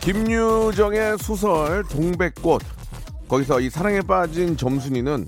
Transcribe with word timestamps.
김유정의 0.00 1.18
소설 1.18 1.84
동백꽃 1.84 2.62
거기서 3.28 3.60
이 3.60 3.68
사랑에 3.68 4.00
빠진 4.00 4.56
점순이는 4.56 5.26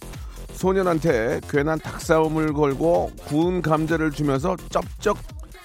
소년한테 0.55 1.41
괜한 1.49 1.79
닭싸움을 1.79 2.53
걸고 2.55 3.11
구운 3.27 3.61
감자를 3.61 4.11
주면서 4.11 4.57
쩝쩝 4.71 5.19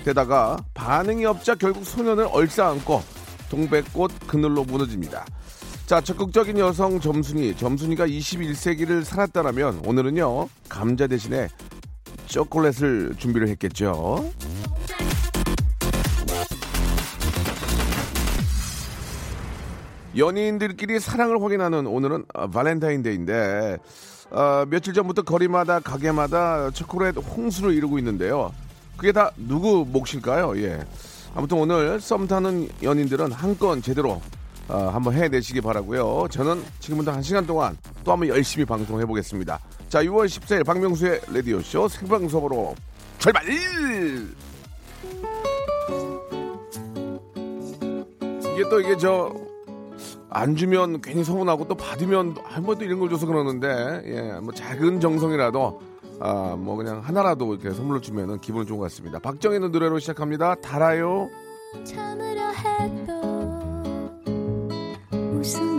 대다가 0.04 0.58
반응이 0.74 1.26
없자 1.26 1.56
결국 1.56 1.86
소년을 1.86 2.28
얼싸안고 2.32 3.02
동백꽃 3.50 4.28
그늘로 4.28 4.64
무너집니다. 4.66 5.26
자, 5.86 6.02
적극적인 6.02 6.58
여성 6.60 7.00
점순이, 7.00 7.56
점순이가 7.56 8.08
21세기를 8.08 9.06
살았다라면 9.06 9.84
오늘은요, 9.86 10.50
감자 10.68 11.08
대신에 11.08 11.48
초콜릿을 12.26 13.16
준비를 13.18 13.48
했겠죠. 13.48 14.30
연인들끼리 20.18 21.00
사랑을 21.00 21.42
확인하는 21.42 21.86
오늘은 21.88 22.26
어, 22.34 22.48
발렌타인데이인데 22.50 23.78
어, 24.32 24.66
며칠 24.68 24.94
전부터 24.94 25.22
거리마다 25.22 25.80
가게마다 25.80 26.72
초콜릿 26.72 27.16
홍수를 27.18 27.74
이루고 27.74 27.98
있는데요. 28.00 28.52
그게 28.98 29.12
다 29.12 29.32
누구 29.38 29.86
몫일까요? 29.88 30.58
예. 30.62 30.80
아무튼 31.36 31.58
오늘 31.60 32.00
썸 32.02 32.28
타는 32.28 32.68
연인들은 32.82 33.32
한 33.32 33.58
건 33.58 33.82
제대로 33.82 34.22
어, 34.68 34.90
한번 34.92 35.14
해내시기 35.14 35.62
바라고요. 35.62 36.28
저는 36.30 36.64
지금부터 36.80 37.12
한 37.12 37.22
시간 37.22 37.46
동안 37.46 37.78
또 38.04 38.12
한번 38.12 38.28
열심히 38.28 38.66
방송해 38.66 39.06
보겠습니다. 39.06 39.60
자, 39.88 40.04
6월 40.04 40.26
14일 40.26 40.66
박명수의 40.66 41.22
라디오 41.34 41.62
쇼 41.62 41.88
생방송으로 41.88 42.76
출발! 43.20 43.44
이게 48.54 48.70
또 48.70 48.80
이게 48.82 48.98
저 48.98 49.32
안 50.38 50.56
주면 50.56 51.02
괜히 51.02 51.24
서운하고 51.24 51.68
또 51.68 51.74
받으면 51.74 52.36
한번또 52.44 52.86
이런 52.86 53.00
걸 53.00 53.10
줘서 53.10 53.26
그러는데 53.26 54.04
예, 54.06 54.40
뭐 54.40 54.54
작은 54.54 55.00
정성이라도 55.00 55.82
아, 56.20 56.56
뭐 56.56 56.76
그냥 56.76 57.00
하나라도 57.00 57.56
이렇게 57.56 57.76
선물로 57.76 58.02
주면은 58.02 58.40
기분 58.40 58.68
좋은 58.68 58.78
것 58.78 58.84
같습니다. 58.84 59.18
박정희의 59.18 59.70
노래로 59.72 59.98
시작합니다. 59.98 60.54
달아요. 60.56 61.28
참으려 61.84 62.50
해도 62.50 63.14
웃음 65.12 65.77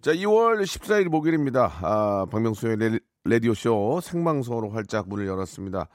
자, 0.00 0.12
2월 0.12 0.62
14일 0.62 1.08
목요일입니다. 1.08 1.70
아, 1.82 2.26
박명수의 2.30 2.76
레, 2.78 2.98
라디오쇼 3.24 4.00
생방송으로 4.02 4.70
활짝 4.70 5.08
문을 5.08 5.26
열었습니다. 5.26 5.88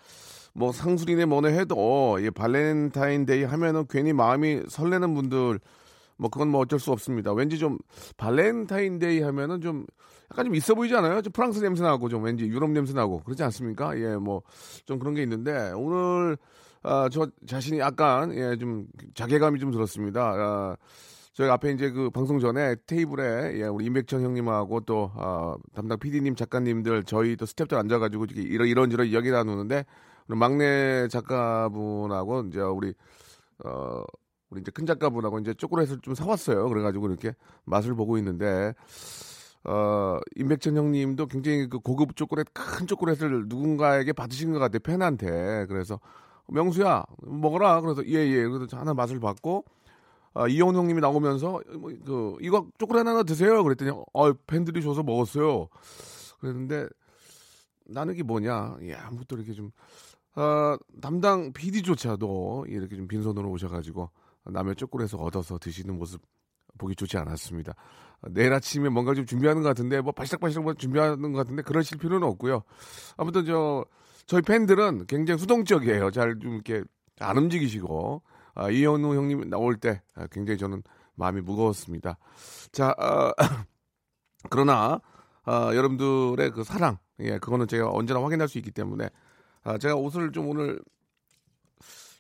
뭐 0.54 0.72
상술이네 0.72 1.26
뭐네 1.26 1.58
해도 1.58 2.18
이 2.20 2.30
발렌타인데이 2.30 3.44
하면은 3.44 3.86
괜히 3.90 4.14
마음이 4.14 4.62
설레는 4.70 5.14
분들 5.16 5.60
뭐 6.18 6.30
그건 6.30 6.50
뭐 6.50 6.62
어쩔 6.62 6.80
수 6.80 6.92
없습니다. 6.92 7.34
왠지 7.34 7.58
좀 7.58 7.78
발렌타인데이 8.18 9.22
하면은 9.22 9.60
좀 9.60 9.86
약간 10.32 10.46
좀 10.46 10.56
있어 10.56 10.76
보이지 10.76 10.96
않아요? 10.96 11.22
좀 11.24 11.34
프랑스 11.34 11.60
냄새 11.60 11.84
나고 11.84 12.08
좀 12.08 12.24
왠지 12.24 12.46
유럽 12.46 12.70
냄새 12.70 12.94
나고 12.94 13.22
그렇지 13.24 13.44
않습니까? 13.44 13.98
예, 14.00 14.16
뭐 14.16 14.44
좀 14.86 15.00
그런 15.00 15.16
게 15.16 15.24
있는데 15.24 15.72
오늘 15.76 16.38
아, 16.84 17.10
저 17.12 17.28
자신이 17.48 17.80
약간 17.80 18.32
예, 18.36 18.56
좀 18.58 18.86
자괴감이 19.16 19.60
좀 19.60 19.72
들었습니다. 19.72 20.22
아, 20.22 20.78
저희 21.36 21.50
앞에 21.50 21.72
이제 21.72 21.92
그 21.92 22.10
방송 22.10 22.40
전에 22.40 22.78
테이블에 22.88 23.60
예, 23.60 23.64
우리 23.64 23.84
임백천 23.86 24.24
형님하고 24.24 24.80
또 24.82 25.12
어, 25.16 25.56
담당 25.74 26.00
PD님 26.00 26.34
작가님들 26.36 27.04
저희 27.04 27.36
또 27.36 27.44
스탭들 27.46 27.74
앉아가지고 27.74 28.28
이런 28.36 28.70
이런저런 28.70 29.06
이야기 29.08 29.32
나누는데 29.32 29.86
막내 30.28 31.10
작가분하고 31.10 32.46
이제 32.48 32.62
우리 32.62 32.94
어 33.66 34.04
우리 34.50 34.62
이제 34.62 34.72
큰 34.72 34.86
작가분하고 34.86 35.40
이제 35.40 35.54
초콜릿을 35.54 36.00
좀 36.02 36.16
사왔어요. 36.16 36.70
그래가지고 36.70 37.10
이렇게 37.10 37.36
맛을 37.66 37.96
보고 37.96 38.18
있는데 38.18 38.74
어 39.66 40.20
임백천 40.38 40.78
형님도 40.78 41.28
굉장히 41.28 41.68
그 41.68 41.80
고급 41.80 42.16
초콜릿 42.16 42.48
큰 42.54 42.88
초콜릿을 42.88 43.48
누군가에게 43.50 44.14
받으신 44.14 44.54
것 44.54 44.60
같아요. 44.60 44.80
팬한테 44.80 45.66
그래서 45.68 46.00
명수야 46.48 47.04
먹어라. 47.24 47.82
그래서 47.82 48.08
예 48.08 48.26
예. 48.26 48.48
그래서 48.48 48.78
하나 48.78 48.94
맛을 48.94 49.20
봤고. 49.20 49.66
아, 50.36 50.48
이영훈 50.48 50.76
형님이 50.76 51.00
나오면서 51.02 51.62
뭐, 51.80 51.92
그 52.06 52.36
이거 52.42 52.68
초콜릿 52.78 53.08
하나 53.08 53.24
드세요. 53.24 53.64
그랬더니 53.64 53.92
어, 54.14 54.34
팬들이 54.34 54.82
줘서 54.84 55.02
먹었어요. 55.02 55.70
그랬는데 56.40 56.88
나는 57.88 58.14
이게 58.14 58.24
뭐냐? 58.24 58.78
예, 58.84 58.94
아무것도 58.94 59.38
이렇게 59.38 59.54
좀 59.54 59.72
아, 60.36 60.78
담당 61.02 61.54
PD조차도 61.54 62.66
이렇게 62.68 62.98
좀 62.98 63.08
빈손으로 63.08 63.50
오셔가지고 63.50 64.10
남의 64.46 64.76
초콜릿을 64.76 65.12
얻어서 65.20 65.58
드시는 65.58 65.98
모습 65.98 66.22
보기 66.78 66.96
좋지 66.96 67.18
않았습니다. 67.18 67.74
내일 68.32 68.52
아침에 68.52 68.90
뭔가 68.90 69.14
좀 69.14 69.26
준비하는 69.26 69.62
것 69.62 69.70
같은데 69.70 70.02
뭐 70.02 70.12
바시락바시락 70.12 70.64
뭐 70.66 70.74
준비하는 70.74 71.32
것 71.32 71.38
같은데 71.38 71.62
그러실 71.62 71.98
필요는 71.98 72.28
없고요. 72.28 72.64
아무튼 73.16 73.46
저 73.46 73.86
저희 74.26 74.42
팬들은 74.42 75.06
굉장히 75.08 75.40
수동적이에요. 75.40 76.12
잘 76.12 76.38
좀 76.40 76.56
이렇게 76.56 76.84
안 77.20 77.38
움직이시고 77.38 78.22
아, 78.56 78.70
이현우 78.70 79.16
형님 79.16 79.50
나올 79.50 79.76
때 79.76 80.02
아, 80.16 80.28
굉장히 80.28 80.58
저는 80.58 80.82
마음이 81.16 81.42
무거웠습니다. 81.42 82.18
자, 82.72 82.96
아, 82.98 83.34
그러나 84.50 85.00
아, 85.44 85.72
여러분들의 85.76 86.52
그 86.52 86.64
사랑, 86.64 86.98
예, 87.20 87.38
그거는 87.38 87.68
제가 87.68 87.90
언제나 87.92 88.24
확인할 88.24 88.48
수 88.48 88.58
있기 88.58 88.72
때문에 88.72 89.10
아, 89.64 89.78
제가 89.78 89.96
옷을 89.96 90.32
좀 90.32 90.50
오늘 90.50 90.80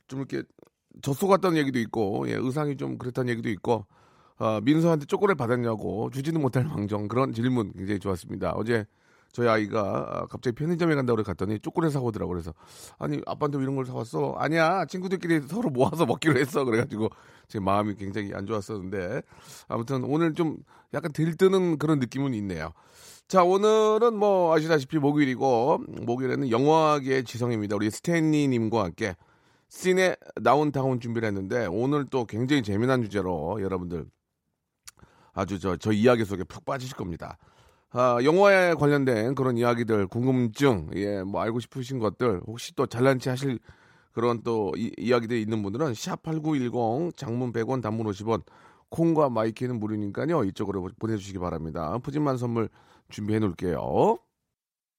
좀 0.07 0.19
이렇게 0.19 0.43
젖소 1.01 1.27
같다는 1.27 1.57
얘기도 1.57 1.79
있고, 1.79 2.25
예, 2.27 2.33
의상이 2.33 2.77
좀 2.77 2.97
그랬다는 2.97 3.29
얘기도 3.31 3.49
있고, 3.49 3.85
아, 4.37 4.59
민서한테 4.63 5.05
초콜릿 5.05 5.37
받았냐고 5.37 6.09
주지는 6.11 6.41
못할 6.41 6.65
망정 6.65 7.07
그런 7.07 7.33
질문 7.33 7.71
굉장히 7.73 7.99
좋았습니다. 7.99 8.51
어제 8.51 8.85
저희 9.35 9.49
아이가 9.49 9.81
아, 9.81 10.25
갑자기 10.27 10.55
편의점에 10.55 10.95
간다고 10.95 11.21
갔더니 11.21 11.59
초콜릿 11.59 11.91
사오더라고 11.91 12.31
그래서 12.31 12.53
아니 12.97 13.19
아빠한테 13.25 13.57
왜 13.57 13.63
이런 13.63 13.75
걸 13.75 13.85
사왔어? 13.85 14.33
아니야 14.37 14.85
친구들끼리 14.85 15.41
서로 15.41 15.69
모아서 15.69 16.05
먹기로 16.05 16.39
했어 16.39 16.63
그래가지고 16.63 17.09
제 17.49 17.59
마음이 17.59 17.95
굉장히 17.95 18.33
안 18.33 18.45
좋았었는데 18.45 19.23
아무튼 19.67 20.05
오늘 20.05 20.35
좀 20.35 20.55
약간 20.93 21.11
들뜨는 21.11 21.79
그런 21.79 21.99
느낌은 21.99 22.33
있네요. 22.35 22.71
자 23.27 23.43
오늘은 23.43 24.15
뭐 24.15 24.55
아시다시피 24.55 24.99
목요일이고 24.99 25.79
목요일에는 26.03 26.49
영화계의 26.49 27.25
지성입니다. 27.25 27.75
우리 27.75 27.91
스탠리님과 27.91 28.85
함께 28.85 29.17
씬의 29.67 30.15
다운타운 30.45 31.01
준비를 31.01 31.27
했는데 31.27 31.65
오늘 31.65 32.05
또 32.05 32.25
굉장히 32.25 32.63
재미난 32.63 33.03
주제로 33.03 33.61
여러분들 33.61 34.05
아주 35.33 35.59
저, 35.59 35.75
저 35.75 35.91
이야기 35.91 36.23
속에 36.23 36.45
푹 36.45 36.63
빠지실 36.63 36.95
겁니다. 36.95 37.37
아, 37.97 38.17
영화에 38.21 38.73
관련된 38.73 39.35
그런 39.35 39.55
이야기들, 39.55 40.07
궁금증, 40.07 40.89
예, 40.95 41.23
뭐 41.23 41.39
알고 41.39 41.61
싶으신 41.61 41.97
것들, 41.99 42.41
혹시 42.45 42.75
또 42.75 42.87
잘난 42.87 43.19
체 43.19 43.29
하실 43.29 43.57
그런 44.11 44.43
또 44.43 44.73
이, 44.75 44.91
이야기들이 44.97 45.41
있는 45.41 45.63
분들은 45.63 45.93
샵8910 45.93 47.15
장문 47.15 47.53
100원 47.53 47.81
단문 47.81 48.05
50원 48.07 48.41
콩과 48.89 49.29
마이키는 49.29 49.79
무료니까요. 49.79 50.43
이쪽으로 50.43 50.89
보내주시기 50.99 51.39
바랍니다. 51.39 51.97
푸짐한 51.99 52.37
선물 52.37 52.67
준비해 53.07 53.39
놓을게요. 53.39 54.17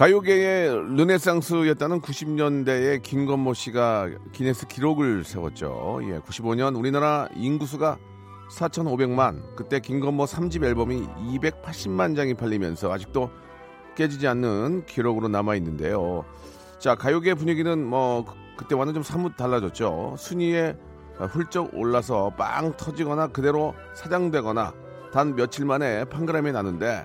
가요계의 0.00 0.96
르네상스였다는 0.96 2.00
90년대에 2.00 3.02
김건모 3.02 3.52
씨가 3.52 4.08
기네스 4.32 4.66
기록을 4.66 5.24
세웠죠. 5.24 6.00
예, 6.04 6.20
95년 6.20 6.74
우리나라 6.74 7.28
인구수가 7.36 7.98
4,500만, 8.50 9.54
그때 9.56 9.78
김건모 9.78 10.24
3집 10.24 10.64
앨범이 10.64 11.06
280만 11.06 12.16
장이 12.16 12.32
팔리면서 12.32 12.90
아직도 12.90 13.28
깨지지 13.94 14.26
않는 14.26 14.86
기록으로 14.86 15.28
남아 15.28 15.56
있는데요. 15.56 16.24
자, 16.78 16.94
가요계 16.94 17.34
분위기는 17.34 17.84
뭐 17.84 18.24
그- 18.24 18.32
그때와는 18.56 18.94
좀 18.94 19.02
사뭇 19.02 19.36
달라졌죠. 19.36 20.14
순위에 20.16 20.78
훌쩍 21.28 21.74
올라서 21.74 22.30
빵 22.38 22.74
터지거나 22.74 23.26
그대로 23.26 23.74
사장되거나 23.94 24.72
단 25.12 25.36
며칠 25.36 25.66
만에 25.66 26.06
판가름이 26.06 26.52
나는데 26.52 27.04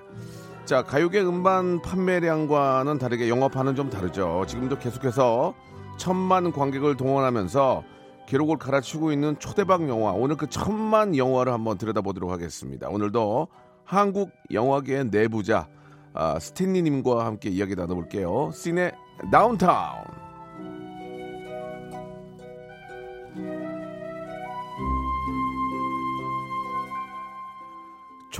자, 0.66 0.82
가요계 0.82 1.20
음반 1.20 1.80
판매량과는 1.80 2.98
다르게 2.98 3.28
영업하는 3.28 3.76
좀 3.76 3.88
다르죠. 3.88 4.44
지금도 4.48 4.80
계속해서 4.80 5.54
천만 5.96 6.50
관객을 6.50 6.96
동원하면서 6.96 7.84
기록을 8.26 8.56
갈아치우고 8.56 9.12
있는 9.12 9.38
초대박 9.38 9.88
영화. 9.88 10.10
오늘 10.10 10.36
그 10.36 10.48
천만 10.48 11.16
영화를 11.16 11.52
한번 11.52 11.78
들여다보도록 11.78 12.32
하겠습니다. 12.32 12.88
오늘도 12.88 13.46
한국 13.84 14.32
영화계의 14.50 15.10
내부자 15.12 15.68
아, 16.12 16.40
스탠리님과 16.40 17.24
함께 17.24 17.48
이야기 17.48 17.76
나눠볼게요. 17.76 18.50
씬의 18.52 18.90
다운타운. 19.30 20.25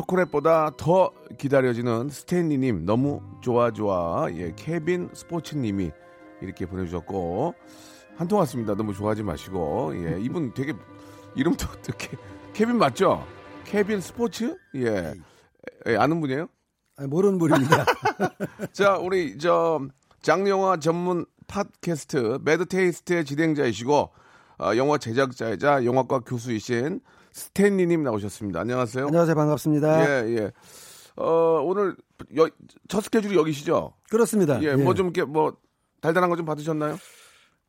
초콜릿보다 0.01 0.73
더 0.77 1.11
기다려지는 1.39 2.11
스탠리님 2.11 2.85
너무 2.85 3.23
좋아 3.41 3.71
좋아. 3.71 4.27
예 4.31 4.53
케빈 4.55 5.09
스포츠님이 5.15 5.91
이렇게 6.43 6.67
보내주셨고 6.67 7.55
한 8.17 8.29
통 8.29 8.39
왔습니다. 8.41 8.75
너무 8.75 8.93
좋아하지 8.93 9.23
마시고. 9.23 9.95
예 9.97 10.21
이분 10.21 10.53
되게 10.53 10.75
이름도 11.35 11.65
어떻게 11.73 12.11
케빈 12.53 12.77
맞죠? 12.77 13.27
케빈 13.65 14.01
스포츠? 14.03 14.57
예, 14.75 15.15
예, 15.87 15.97
아는 15.97 16.21
분이에요? 16.21 16.47
아니, 16.99 17.09
모르는 17.09 17.39
분입니다. 17.39 17.87
자 18.73 18.99
우리 18.99 19.39
저 19.39 19.81
장르영화 20.21 20.77
전문 20.79 21.25
팟캐스트 21.47 22.41
매드테이스트의 22.43 23.25
진행자이시고 23.25 24.11
어, 24.59 24.77
영화 24.77 24.99
제작자이자 24.99 25.87
영화과 25.87 26.21
교수이신 26.21 27.01
스탠리님 27.37 28.03
나오셨습니다 28.03 28.61
안녕하세요 28.61 29.07
안녕하세요. 29.09 29.35
반갑습니다. 29.35 30.09
예, 30.27 30.37
예. 30.39 30.53
어, 31.23 31.61
오늘 31.63 31.95
여, 32.39 32.49
첫 32.89 33.03
스케줄이 33.03 33.37
여기시죠? 33.37 33.93
그렇습니다. 34.11 34.63
예, 34.63 34.75
뭐좀 34.75 35.07
이렇게 35.09 35.25
뭐 35.25 35.55
달달한 36.01 36.31
거 36.31 36.37
좀 36.37 36.47
받으셨나요? 36.47 36.97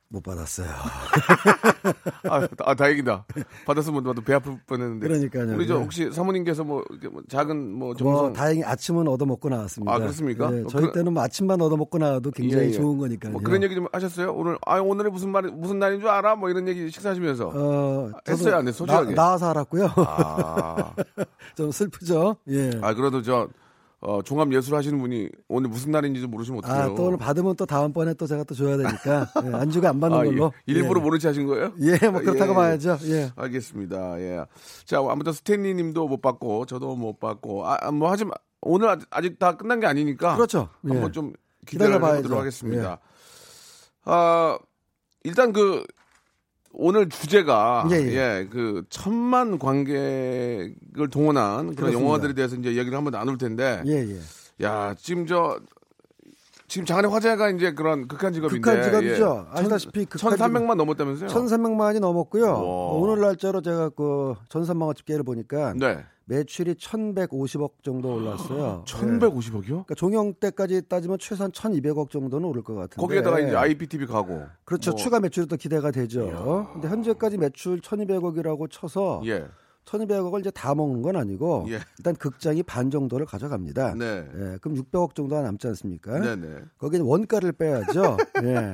못 0.10 0.24
받았어요. 0.24 0.68
아, 2.30 2.48
아, 2.66 2.74
다행이다. 2.76 3.26
받았으면 3.66 4.04
나도 4.04 4.22
배 4.22 4.34
아플 4.34 4.58
뻔했는데. 4.66 5.06
그러니까요. 5.08 5.54
우리 5.56 5.68
저 5.68 5.76
예. 5.76 5.80
혹시 5.80 6.10
사모님께서 6.12 6.64
뭐, 6.64 6.82
뭐 7.12 7.22
작은 7.28 7.74
뭐뭐 7.74 7.96
정성 7.96 8.32
다행히 8.34 8.64
아침은 8.64 9.06
얻어 9.10 9.26
먹고 9.26 9.50
나왔습니다. 9.50 9.94
아, 9.94 10.00
그렇습니까? 10.00 10.46
예, 10.56 10.62
어, 10.62 10.68
저희 10.70 10.84
그런- 10.84 10.94
때는 10.94 11.14
뭐 11.14 11.24
아침만 11.24 11.62
얻어 11.62 11.76
먹고 11.76 11.98
나와도 11.98 12.32
굉장히 12.32 12.66
예, 12.66 12.68
예. 12.70 12.72
좋은 12.72 12.98
거니까요. 12.98 13.34
뭐 13.34 13.42
그런 13.42 13.62
얘기 13.64 13.76
좀 13.76 13.88
하셨어요? 13.92 14.32
오늘 14.34 14.58
아 14.66 14.80
오늘이 14.80 15.10
무슨 15.10 15.30
말 15.30 15.44
무슨 15.44 15.78
날인 15.80 16.00
줄 16.00 16.08
알아? 16.08 16.36
뭐 16.36 16.50
이런 16.50 16.68
얘기 16.70 16.90
식사하시면서. 16.90 17.52
어, 17.54 18.12
했어요, 18.30 18.56
안 18.56 18.68
했어요? 18.68 18.72
솔직하게? 18.78 19.14
나, 19.14 19.32
와서 19.32 19.50
알았고요. 19.50 19.92
아, 19.98 20.94
좀 21.56 21.70
슬프죠. 21.72 22.38
예. 22.50 22.72
아 22.82 22.94
그래도 22.94 23.22
저 23.22 23.50
어, 24.00 24.22
종합 24.22 24.54
예술 24.54 24.76
하시는 24.76 24.98
분이 25.00 25.30
오늘 25.48 25.70
무슨 25.70 25.92
날인지 25.92 26.22
좀 26.22 26.30
모르시면 26.30 26.60
어떡해요? 26.60 26.84
아, 26.84 26.96
또 26.96 27.06
오늘 27.06 27.18
받으면 27.18 27.56
또 27.56 27.66
다음번에 27.66 28.14
또 28.14 28.28
제가 28.28 28.44
또 28.44 28.54
줘야 28.54 28.78
되니까 28.78 29.28
예, 29.44 29.54
안주가 29.56 29.90
안 29.90 30.00
받는 30.00 30.18
아, 30.18 30.22
예. 30.22 30.30
걸로. 30.30 30.54
일부러 30.68 31.00
예. 31.00 31.04
모른 31.04 31.20
체 31.20 31.30
하신 31.30 31.48
거예요? 31.48 31.74
예, 31.82 31.98
뭐 32.10 32.22
그렇다고 32.22 32.46
예, 32.46 32.50
예. 32.50 32.54
봐야죠. 32.54 32.98
예. 33.06 33.32
알겠습니다. 33.36 34.22
예. 34.22 34.46
자, 34.86 35.00
아무튼 35.00 35.34
스탠리 35.34 35.74
님도 35.74 36.08
못 36.08 36.22
받고, 36.22 36.68
저도 36.68 36.96
못 36.96 37.20
받고, 37.20 37.66
아, 37.66 37.78
아, 37.82 37.92
뭐 37.92 38.12
하지만, 38.12 38.34
오늘 38.62 38.88
아직, 38.90 39.08
아직 39.10 39.40
다 39.40 39.58
끝난 39.58 39.80
게 39.80 39.88
아니니까. 39.88 40.36
그렇죠. 40.36 40.70
예. 40.86 40.90
한번 40.90 41.12
좀 41.12 41.34
기다려. 41.66 42.00
보도록 42.00 42.40
하겠습니다. 42.40 43.00
아, 44.06 44.60
일단 45.24 45.52
그, 45.54 45.84
오늘 46.80 47.10
주제가, 47.10 47.88
예, 47.92 47.96
예, 47.96 48.12
예. 48.16 48.48
그, 48.52 48.84
천만 48.90 49.58
관객을 49.58 51.10
동원한 51.12 51.74
그런 51.74 51.76
그렇습니다. 51.76 52.00
영화들에 52.00 52.34
대해서 52.34 52.56
이제 52.56 52.76
얘기를 52.76 52.96
한번 52.96 53.12
나눌 53.14 53.38
텐데, 53.40 53.82
예, 53.88 53.94
예. 53.94 54.20
야, 54.64 54.94
지금 55.00 55.26
저, 55.26 55.60
지금 56.68 56.86
장안의 56.86 57.10
화제가 57.10 57.50
이제 57.52 57.72
그런 57.74 58.10
극한 58.10 58.34
직업인데. 58.34 58.60
극한 58.60 58.84
직업이죠. 58.84 59.48
예. 59.48 59.58
아시다시피 59.58 60.06
극한 60.06 60.34
1300만 60.34 60.76
넘었다면서요? 60.76 61.30
1,300만이 61.30 62.00
넘었고요. 62.02 62.44
와. 62.46 62.60
오늘 62.60 63.22
날짜로 63.22 63.62
제가 63.62 63.90
그 63.90 64.36
전산망어 64.50 64.94
집계를 64.94 65.24
보니까 65.24 65.74
네. 65.78 66.04
매출이 66.26 66.74
1,150억 66.74 67.72
정도 67.84 68.16
올랐어요. 68.16 68.84
예. 68.86 68.92
1150억이요? 68.92 69.66
그러니까 69.66 69.96
종영 69.96 70.34
때까지 70.34 70.82
따지면 70.90 71.20
최소한 71.22 71.54
1,200억 71.54 72.10
정도는 72.10 72.46
오를 72.50 72.62
것 72.64 72.74
같은데. 72.76 72.98
거기에다가 72.98 73.40
이제 73.40 73.56
IPTV 73.56 74.06
가고. 74.06 74.44
그렇죠. 74.66 74.92
뭐, 74.92 74.98
추가 74.98 75.22
매출이 75.22 75.48
또 75.48 75.56
기대가 75.56 75.92
되죠. 75.92 76.68
근데 76.74 76.90
현재까지 76.90 77.38
매출 77.38 77.80
1,200억이라고 77.80 78.70
쳐서 78.70 79.22
예. 79.26 79.48
1,200억을 79.88 80.40
이제 80.42 80.52
다 80.52 80.76
먹는 80.76 81.02
건 81.02 81.16
아니고 81.16 81.66
예. 81.70 81.80
일단 81.98 82.16
극장이 82.16 82.64
반 82.64 82.92
정도를 82.92 83.26
가져갑니다. 83.26 83.96
네. 83.96 84.28
예, 84.36 84.58
그럼 84.62 84.78
600억 84.78 85.16
정도가 85.16 85.42
남지 85.42 85.68
않습니까? 85.68 86.20
네네. 86.20 86.60
거기는 86.78 87.06
원가를 87.06 87.54
빼야죠. 87.54 88.18
예. 88.44 88.74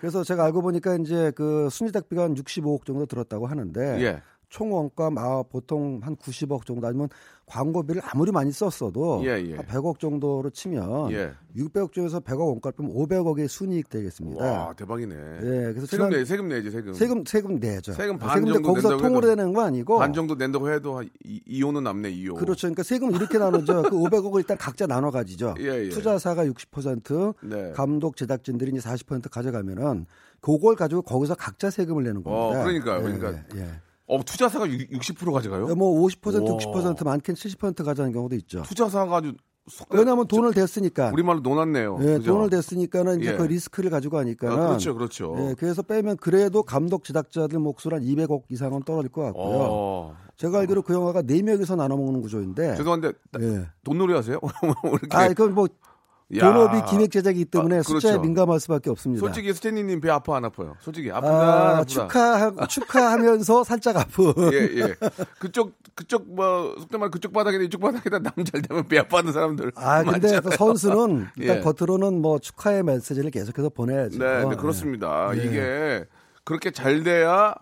그래서 0.00 0.24
제가 0.24 0.44
알고 0.44 0.62
보니까 0.62 0.96
이제 0.96 1.30
그 1.36 1.68
순위택비가 1.70 2.24
한 2.24 2.34
65억 2.34 2.84
정도 2.84 3.06
들었다고 3.06 3.46
하는데 3.46 4.02
예. 4.02 4.22
총 4.52 4.70
원가 4.70 5.10
아, 5.16 5.42
보통 5.50 6.00
한 6.02 6.14
90억 6.14 6.66
정도 6.66 6.86
아니면 6.86 7.08
광고비를 7.46 8.02
아무리 8.04 8.30
많이 8.32 8.52
썼어도 8.52 9.22
예, 9.24 9.28
예. 9.46 9.56
한 9.56 9.64
100억 9.64 9.98
정도로 9.98 10.50
치면 10.50 11.10
예. 11.12 11.32
600억 11.56 11.92
중에서 11.92 12.20
100억 12.20 12.46
원가를 12.48 12.76
빼면 12.76 12.92
500억의 12.94 13.48
순이익 13.48 13.88
되겠습니다. 13.88 14.44
와, 14.44 14.74
대박이네. 14.74 15.14
예, 15.14 15.72
그래서 15.72 15.86
세금 15.86 16.10
내, 16.10 16.24
세금 16.26 16.48
내지, 16.48 16.70
세금. 16.70 16.92
세금 16.92 17.24
세금 17.24 17.58
내죠. 17.58 17.92
세금 17.94 18.18
반 18.18 18.34
세금인데 18.34 18.52
정도 18.58 18.68
거기서 18.68 18.88
낸다고 18.90 19.08
통으로 19.08 19.26
해도- 19.26 19.36
되는 19.36 19.52
거 19.54 19.62
아니고 19.62 19.98
반 19.98 20.12
정도 20.12 20.34
낸다고 20.34 20.70
해도 20.70 20.98
한 20.98 21.08
이, 21.24 21.40
이호는 21.46 21.82
남네, 21.84 22.10
이호. 22.10 22.34
그렇죠. 22.34 22.66
그러니까 22.66 22.82
세금 22.82 23.10
이렇게 23.14 23.38
나누죠. 23.38 23.84
그 23.84 23.90
500억을 23.90 24.36
일단 24.38 24.58
각자 24.58 24.86
나눠 24.86 25.10
가지죠. 25.10 25.54
예, 25.60 25.86
예. 25.86 25.88
투자사가 25.88 26.44
60%, 26.44 27.34
네. 27.44 27.72
감독 27.72 28.16
제작진들이 28.16 28.70
이제 28.72 28.80
40% 28.86 29.30
가져가면은 29.30 30.04
그걸 30.42 30.76
가지고 30.76 31.00
거기서 31.02 31.36
각자 31.36 31.70
세금을 31.70 32.02
내는 32.04 32.22
겁니다. 32.22 32.60
어, 32.60 32.62
그러니까요. 32.64 32.98
예, 32.98 33.02
그러니까. 33.16 33.44
예, 33.56 33.60
예. 33.60 33.68
어, 34.12 34.22
투자사가 34.22 34.66
60% 34.66 35.32
가져가요? 35.32 35.74
뭐 35.74 36.06
50%, 36.06 36.50
와. 36.50 36.58
60% 36.58 37.04
많게는 37.04 37.36
70% 37.36 37.84
가져가는 37.84 38.12
경우도 38.12 38.36
있죠. 38.36 38.62
투자사가 38.62 39.16
아주 39.16 39.34
속 39.68 39.94
왜냐하면 39.94 40.26
돈을 40.26 40.52
댔으니까. 40.54 41.10
우리말로 41.12 41.40
논았네요. 41.40 41.98
예, 42.00 42.04
그죠? 42.18 42.32
돈을 42.34 42.50
댔으니까는 42.50 43.20
이제 43.20 43.32
예. 43.32 43.36
그 43.36 43.44
리스크를 43.44 43.90
가지고 43.90 44.18
하니까는. 44.18 44.58
아, 44.58 44.66
그렇죠, 44.66 44.94
그렇죠. 44.94 45.36
예, 45.38 45.54
그래서 45.56 45.82
빼면 45.82 46.16
그래도 46.16 46.62
감독 46.62 47.04
제작자들 47.04 47.58
몫으로 47.60 47.96
한 47.96 48.02
200억 48.02 48.42
이상은 48.48 48.82
떨어질 48.82 49.10
것 49.10 49.22
같고요. 49.22 49.44
어. 49.44 50.16
제가 50.36 50.58
알기로 50.60 50.82
그 50.82 50.92
영화가 50.92 51.22
4 51.22 51.42
명이서 51.44 51.76
나눠 51.76 51.96
먹는 51.96 52.20
구조인데. 52.22 52.74
죄송한데, 52.76 53.12
예. 53.40 53.68
돈놀이 53.84 54.14
하세요? 54.14 54.40
이렇게. 54.84 55.06
아, 55.16 55.26
이건 55.28 55.54
뭐 55.54 55.66
야. 55.66 55.91
본업이 56.40 56.82
기획 56.90 57.10
제작이기 57.10 57.46
때문에 57.46 57.78
아, 57.78 57.82
숫자에 57.82 58.12
그렇죠. 58.12 58.20
민감할 58.22 58.60
수밖에 58.60 58.90
없습니다. 58.90 59.20
솔직히 59.20 59.52
스탠리님 59.52 60.00
배 60.00 60.10
아파, 60.10 60.36
안 60.36 60.44
아파요? 60.44 60.76
솔직히. 60.80 61.10
아프다, 61.10 61.32
아, 61.32 61.70
안 61.70 61.76
아프다. 61.76 61.84
축하 61.84 62.66
축하하면서 62.66 63.64
살짝 63.64 63.96
아픈. 63.96 64.32
예, 64.52 64.80
예. 64.80 64.94
그쪽, 65.38 65.74
그쪽, 65.94 66.34
뭐, 66.34 66.74
속된 66.78 67.00
말 67.00 67.10
그쪽 67.10 67.32
바닥이나 67.32 67.64
이쪽 67.64 67.80
바닥에다 67.80 68.18
남잘 68.20 68.62
되면 68.62 68.88
배 68.88 68.98
아파하는 68.98 69.32
사람들. 69.32 69.72
아, 69.74 70.02
근데 70.02 70.12
많잖아요. 70.12 70.40
또 70.40 70.50
선수는 70.52 71.26
일단 71.36 71.56
예. 71.58 71.60
겉으로는 71.60 72.20
뭐 72.22 72.38
축하의 72.38 72.82
메시지를 72.82 73.30
계속해서 73.30 73.68
보내야죠. 73.70 74.18
네, 74.18 74.44
네, 74.44 74.56
그렇습니다. 74.56 75.32
네. 75.34 75.44
이게 75.44 76.04
그렇게 76.44 76.70
잘 76.70 77.02
돼야 77.02 77.54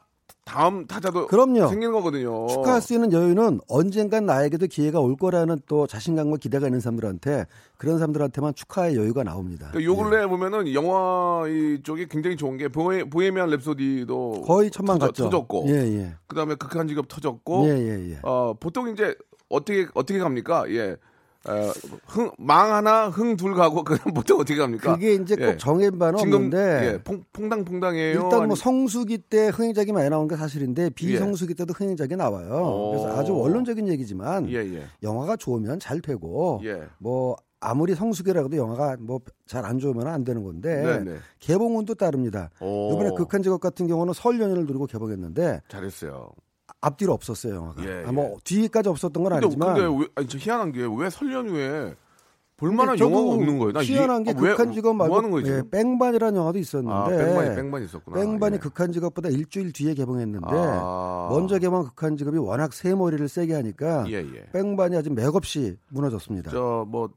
다음 0.50 0.84
타자도 0.84 1.28
그럼요. 1.28 1.68
생기는 1.68 1.92
거거든요. 1.92 2.48
축하할 2.48 2.80
수 2.82 2.92
있는 2.92 3.12
여유는 3.12 3.60
언젠간 3.68 4.26
나에게도 4.26 4.66
기회가 4.66 4.98
올 4.98 5.14
거라는 5.16 5.60
또 5.68 5.86
자신감과 5.86 6.38
기대가 6.38 6.66
있는 6.66 6.80
사람들한테 6.80 7.46
그런 7.76 7.98
사람들한테만 7.98 8.54
축하의 8.56 8.96
여유가 8.96 9.22
나옵니다. 9.22 9.68
그러니까 9.70 9.84
요 9.92 9.96
근래 9.96 10.26
보면은 10.26 10.74
영화 10.74 11.44
이쪽이 11.46 12.08
굉장히 12.08 12.36
좋은 12.36 12.56
게 12.56 12.66
보헤, 12.66 13.04
보헤미안 13.04 13.48
랩소디도 13.50 14.44
거의 14.44 14.70
천만 14.72 14.98
터져- 14.98 15.06
갔죠. 15.12 15.24
터졌고 15.24 15.64
예, 15.68 15.74
예. 15.74 16.14
그다음에 16.26 16.56
극한 16.56 16.88
직업 16.88 17.06
터졌고 17.06 17.68
예, 17.68 17.70
예, 17.78 18.10
예. 18.14 18.18
어, 18.24 18.52
보통 18.58 18.88
이제 18.88 19.14
어떻게 19.48 19.86
어떻게 19.94 20.18
갑니까? 20.18 20.68
예. 20.70 20.96
어, 21.48 21.72
흥, 22.06 22.30
망 22.38 22.72
하나, 22.72 23.08
흥 23.08 23.36
둘 23.36 23.54
가고 23.54 23.82
그럼 23.84 23.98
보통 24.14 24.38
어떻게 24.40 24.56
갑니까? 24.56 24.94
그게 24.94 25.14
이제 25.14 25.36
꼭 25.36 25.42
예. 25.44 25.56
정해진 25.56 25.98
바는 25.98 26.18
지금 26.18 26.34
없는데 26.34 26.58
예, 26.94 27.02
퐁, 27.02 27.24
퐁당퐁당해요. 27.32 28.12
일단 28.14 28.28
뭐 28.30 28.40
아니- 28.42 28.56
성수기 28.56 29.18
때 29.18 29.48
흥행작이 29.48 29.92
많이 29.92 30.10
나오는 30.10 30.28
게 30.28 30.36
사실인데 30.36 30.90
비성수기 30.90 31.54
때도 31.54 31.72
흥행작이 31.72 32.14
나와요. 32.16 32.52
오. 32.54 32.90
그래서 32.90 33.18
아주 33.18 33.34
원론적인 33.34 33.88
얘기지만 33.88 34.50
예, 34.50 34.56
예. 34.56 34.84
영화가 35.02 35.36
좋으면 35.36 35.80
잘 35.80 36.00
되고 36.00 36.60
예. 36.64 36.82
뭐 36.98 37.36
아무리 37.60 37.94
성수기라도 37.94 38.56
영화가 38.56 38.96
뭐 39.00 39.20
잘 39.46 39.64
안 39.66 39.78
좋으면 39.80 40.06
안 40.06 40.22
되는 40.24 40.44
건데 40.44 40.82
네, 40.82 40.98
네. 41.12 41.16
개봉운도 41.40 41.94
따릅니다. 41.96 42.50
오. 42.60 42.92
이번에 42.92 43.10
극한 43.16 43.42
직업 43.42 43.60
같은 43.60 43.86
경우는 43.88 44.12
설 44.14 44.38
연휴를 44.40 44.64
누리고 44.66 44.86
개봉했는데 44.86 45.62
잘했어요. 45.68 46.30
앞뒤로 46.80 47.12
없었어요 47.12 47.54
영화가. 47.56 47.84
예, 47.84 48.04
아, 48.06 48.12
뭐 48.12 48.38
뒤까지 48.44 48.88
없었던 48.88 49.22
건 49.22 49.32
근데, 49.32 49.46
아니지만 49.46 49.74
근데 49.74 49.98
왜, 50.02 50.06
아니, 50.14 50.26
저 50.28 50.38
희한한 50.38 50.72
게 50.72 50.84
왜 50.86 51.10
설연후에 51.10 51.94
볼만한 52.56 52.96
저도 52.98 53.10
영화가 53.10 53.32
없는 53.36 53.58
거예요? 53.58 53.72
나 53.72 53.82
희한한 53.82 54.22
게 54.22 54.30
아, 54.32 54.34
왜- 54.38 54.50
극한 54.50 54.72
직업 54.72 54.94
말고 54.94 55.22
뭐 55.28 55.42
예? 55.44 55.62
뺑반이라는 55.70 56.38
영화도 56.38 56.58
있었는데 56.58 56.92
아, 56.94 57.04
뺑반이 57.08 57.54
뺑반이 57.56 57.84
있었구나. 57.86 58.20
뺑반이 58.20 58.54
예. 58.56 58.58
극한 58.58 58.92
직업보다 58.92 59.30
일주일 59.30 59.72
뒤에 59.72 59.94
개봉했는데 59.94 60.46
아. 60.50 61.28
먼저 61.30 61.58
개봉한 61.58 61.86
극한 61.86 62.18
직업이 62.18 62.36
워낙 62.36 62.74
새머리를 62.74 63.26
세게 63.28 63.54
하니까 63.54 64.04
예, 64.08 64.16
예. 64.16 64.44
뺑반이 64.52 64.94
아주 64.96 65.10
맥없이 65.10 65.76
무너졌습니다. 65.88 66.50
저뭐 66.50 67.08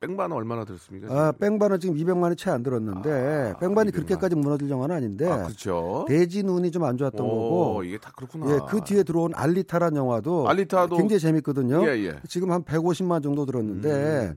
뺑반은 0.00 0.36
얼마나 0.36 0.64
들었습니까? 0.64 1.08
아, 1.12 1.32
뺑반은 1.32 1.80
지금 1.80 1.96
200만이 1.96 2.38
채 2.38 2.50
안 2.50 2.62
들었는데 2.62 3.52
아, 3.56 3.58
뺑반이 3.58 3.90
200만. 3.90 3.94
그렇게까지 3.94 4.36
무너질 4.36 4.70
영화는 4.70 4.94
아닌데 4.94 5.28
아, 5.28 5.42
그렇죠. 5.44 6.04
대진운이 6.08 6.70
좀 6.70 6.84
안 6.84 6.96
좋았던 6.96 7.20
오, 7.26 7.28
거고 7.28 7.82
이게 7.84 7.98
다 7.98 8.12
그렇구나. 8.16 8.54
예, 8.54 8.58
그 8.68 8.80
뒤에 8.82 9.02
들어온 9.02 9.32
알리타란 9.34 9.96
영화도 9.96 10.48
알리타도 10.48 10.96
굉장히 10.96 11.18
재밌거든요. 11.20 11.84
예, 11.88 12.06
예. 12.06 12.16
지금 12.28 12.52
한 12.52 12.62
150만 12.62 13.22
정도 13.22 13.44
들었는데 13.44 14.34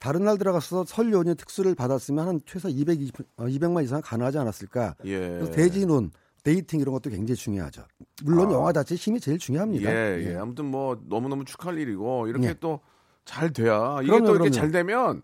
다른 0.00 0.24
날 0.24 0.38
들어가서 0.38 0.84
설 0.86 1.12
연휴 1.12 1.34
특수를 1.34 1.74
받았으면 1.74 2.26
한 2.26 2.40
최소 2.46 2.68
220, 2.70 3.14
어, 3.36 3.44
200만 3.44 3.84
이상 3.84 4.00
가능하지 4.02 4.38
않았을까. 4.38 4.94
예. 5.04 5.18
그래서 5.18 5.52
대진 5.52 5.90
운, 5.90 6.10
dating 6.42 6.80
이런 6.80 6.92
것도 6.94 7.10
굉장히 7.10 7.36
중요하죠. 7.36 7.82
물론 8.24 8.50
영화 8.52 8.72
자체 8.72 8.94
힘이 8.94 9.20
제일 9.20 9.38
중요합니다. 9.38 9.90
예, 9.90 10.30
예. 10.30 10.36
아무튼 10.36 10.64
뭐 10.64 10.98
너무너무 11.08 11.44
축하할 11.44 11.78
일이고 11.78 12.26
이렇게 12.28 12.48
예. 12.48 12.54
또 12.58 12.80
잘 13.24 13.52
돼야 13.52 13.98
이게 14.02 14.10
그럼요, 14.10 14.26
또 14.26 14.34
이렇게 14.34 14.50
그럼요. 14.50 14.50
잘 14.50 14.70
되면 14.70 15.22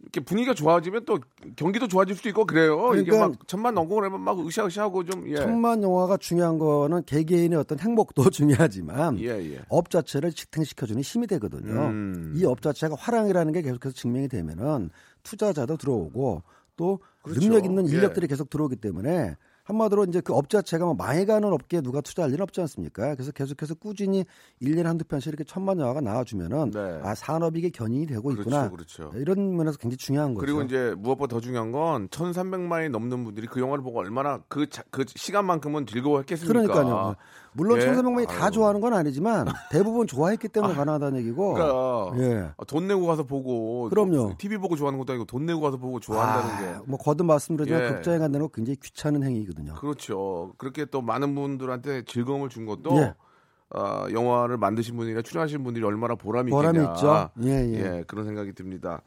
이렇게 0.00 0.20
분위기가 0.20 0.54
좋아지면 0.54 1.04
또 1.04 1.18
경기도 1.56 1.88
좋아질 1.88 2.14
수도 2.14 2.28
있고 2.28 2.46
그래요. 2.46 2.92
이게 2.94 3.04
그러니까 3.04 3.28
막 3.28 3.48
천만 3.48 3.74
넘고 3.74 3.96
그러면 3.96 4.20
막 4.20 4.38
으쌰으쌰하고 4.38 5.04
좀 5.04 5.28
예. 5.28 5.36
천만 5.36 5.82
영화가 5.82 6.18
중요한 6.18 6.58
거는 6.58 7.04
개개인의 7.04 7.58
어떤 7.58 7.80
행복도 7.80 8.22
중요하지만 8.30 9.18
예, 9.20 9.26
예. 9.54 9.60
업 9.68 9.90
자체를 9.90 10.32
지탱시켜주는 10.32 11.02
힘이 11.02 11.26
되거든요. 11.26 11.88
음. 11.88 12.32
이업 12.36 12.62
자체가 12.62 12.94
활황이라는 12.96 13.52
게 13.52 13.62
계속해서 13.62 13.92
증명이 13.94 14.28
되면은 14.28 14.90
투자자도 15.24 15.76
들어오고 15.76 16.42
또 16.76 17.00
그렇죠. 17.22 17.40
능력 17.40 17.64
있는 17.64 17.88
예. 17.88 17.94
인력들이 17.94 18.28
계속 18.28 18.50
들어오기 18.50 18.76
때문에 18.76 19.36
한마디로 19.68 20.04
이제 20.04 20.20
그 20.22 20.32
업 20.32 20.48
자 20.48 20.62
체가 20.62 20.86
뭐 20.86 20.94
망해가는 20.94 21.46
업계에 21.52 21.82
누가 21.82 22.00
투자할 22.00 22.30
일은 22.32 22.42
없지 22.42 22.60
않습니까? 22.62 23.14
그래서 23.14 23.32
계속해서 23.32 23.74
꾸준히 23.74 24.24
1년에 24.62 24.84
한두 24.84 25.04
편씩 25.04 25.28
이렇게 25.28 25.44
천만 25.44 25.78
영화가 25.78 26.00
나와주면은 26.00 26.70
네. 26.70 27.00
아 27.02 27.14
산업이 27.14 27.58
이게 27.58 27.68
견인이 27.68 28.06
되고 28.06 28.22
그렇죠, 28.30 28.40
있구나. 28.42 28.70
그렇죠. 28.70 29.12
이런 29.16 29.54
면에서 29.56 29.76
굉장히 29.76 29.98
중요한 29.98 30.32
거죠. 30.34 30.40
그리고 30.46 30.62
이제 30.62 30.94
무엇보다 30.96 31.34
더 31.36 31.40
중요한 31.40 31.70
건 31.70 32.08
1,300만이 32.08 32.90
넘는 32.90 33.24
분들이 33.24 33.46
그 33.46 33.60
영화를 33.60 33.84
보고 33.84 33.98
얼마나 33.98 34.40
그, 34.48 34.68
자- 34.70 34.84
그 34.90 35.04
시간만큼은 35.06 35.84
즐거워했겠습니까? 35.86 36.62
그러니까요. 36.72 37.16
물론 37.58 37.80
예. 37.80 37.86
1,300명이 37.86 38.26
다. 38.28 38.48
좋아하는 38.50 38.80
건 38.80 38.94
아니지만 38.94 39.46
대부분 39.70 40.06
좋아했기 40.06 40.48
때문에 40.48 40.74
가능하다는 40.74 41.18
얘기고. 41.18 41.54
그러니까 41.54 42.12
예. 42.24 42.50
아, 42.56 42.64
돈 42.66 42.86
내고 42.86 43.04
가서 43.06 43.24
보고 43.24 43.88
그럼요. 43.90 44.34
TV 44.38 44.56
보고 44.58 44.76
좋아하는 44.76 44.98
것도 44.98 45.12
아니고 45.12 45.24
돈 45.26 45.44
내고 45.44 45.60
가서 45.60 45.76
보고 45.76 46.00
좋아한다는 46.00 46.54
아, 46.54 46.58
게 46.58 46.80
뭐 46.86 46.96
거듭 46.98 47.26
말씀드리지만 47.26 47.82
예. 47.84 47.88
극장에 47.88 48.18
간다는 48.18 48.46
건 48.46 48.50
굉장히 48.54 48.76
귀찮은 48.82 49.22
행위거든요. 49.24 49.74
그렇죠. 49.74 50.54
그렇게 50.56 50.84
또 50.86 51.02
많은 51.02 51.34
분들한테 51.34 52.02
즐거움을 52.06 52.48
준 52.48 52.64
것도 52.64 52.96
예. 52.98 53.14
어, 53.70 54.06
영화를 54.12 54.56
만드신 54.56 54.96
분이나 54.96 55.20
출연하신 55.20 55.62
분들이 55.62 55.84
얼마나 55.84 56.14
보람이 56.14 56.50
보람이 56.50 56.78
있겠냐. 56.78 56.94
있죠. 56.94 57.30
예, 57.42 57.50
예. 57.74 58.04
그런 58.06 58.24
생각이 58.24 58.54
듭니다. 58.54 59.02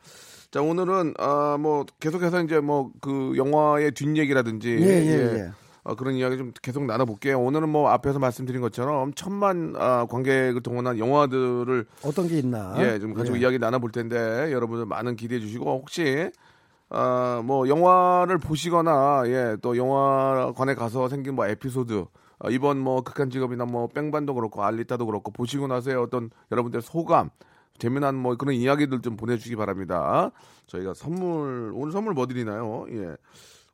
자 0.51 0.61
오늘은 0.61 1.13
아, 1.17 1.57
뭐 1.59 1.85
계속해서 1.99 2.43
이제 2.43 2.59
뭐 2.59 2.91
그 3.01 3.33
영화의 3.37 3.93
뒷 3.93 4.15
얘기라든지 4.17 4.69
예, 4.81 4.85
예, 4.85 5.33
예. 5.39 5.51
어, 5.83 5.95
그런 5.95 6.13
이야기 6.13 6.37
좀 6.37 6.51
계속 6.61 6.85
나눠볼게요. 6.85 7.39
오늘은 7.41 7.69
뭐 7.69 7.89
앞에서 7.89 8.19
말씀드린 8.19 8.61
것처럼 8.61 9.13
천만 9.13 9.73
아, 9.77 10.05
관객을 10.09 10.61
동원한 10.61 10.99
영화들을 10.99 11.85
어떤 12.03 12.27
게 12.27 12.37
있나? 12.39 12.75
예, 12.77 12.99
좀 12.99 13.13
가지고 13.13 13.37
예. 13.37 13.41
이야기 13.41 13.57
나눠볼 13.57 13.91
텐데 13.91 14.51
여러분들 14.51 14.85
많은 14.85 15.15
기대해 15.15 15.39
주시고 15.41 15.65
혹시 15.65 16.31
아, 16.89 17.41
뭐 17.43 17.67
영화를 17.67 18.37
보시거나 18.37 19.23
예, 19.25 19.57
또 19.61 19.75
영화관에 19.75 20.75
가서 20.75 21.09
생긴 21.09 21.35
뭐 21.35 21.47
에피소드 21.47 22.05
어, 22.43 22.49
이번 22.49 22.79
뭐 22.79 23.01
극한 23.01 23.29
직업이나 23.29 23.65
뭐 23.65 23.87
뺑반도 23.87 24.35
그렇고 24.35 24.63
알리타도 24.63 25.05
그렇고 25.07 25.31
보시고 25.31 25.67
나서의 25.67 25.95
어떤 25.95 26.29
여러분들의 26.51 26.83
소감 26.83 27.29
재미난 27.79 28.15
뭐 28.15 28.35
그런 28.35 28.53
이야기들 28.53 29.01
좀 29.01 29.17
보내주시기 29.17 29.55
바랍니다. 29.55 30.29
저희가 30.67 30.93
선물 30.93 31.71
오늘 31.73 31.91
선물 31.91 32.13
뭐 32.13 32.27
드리나요? 32.27 32.85
예, 32.91 33.15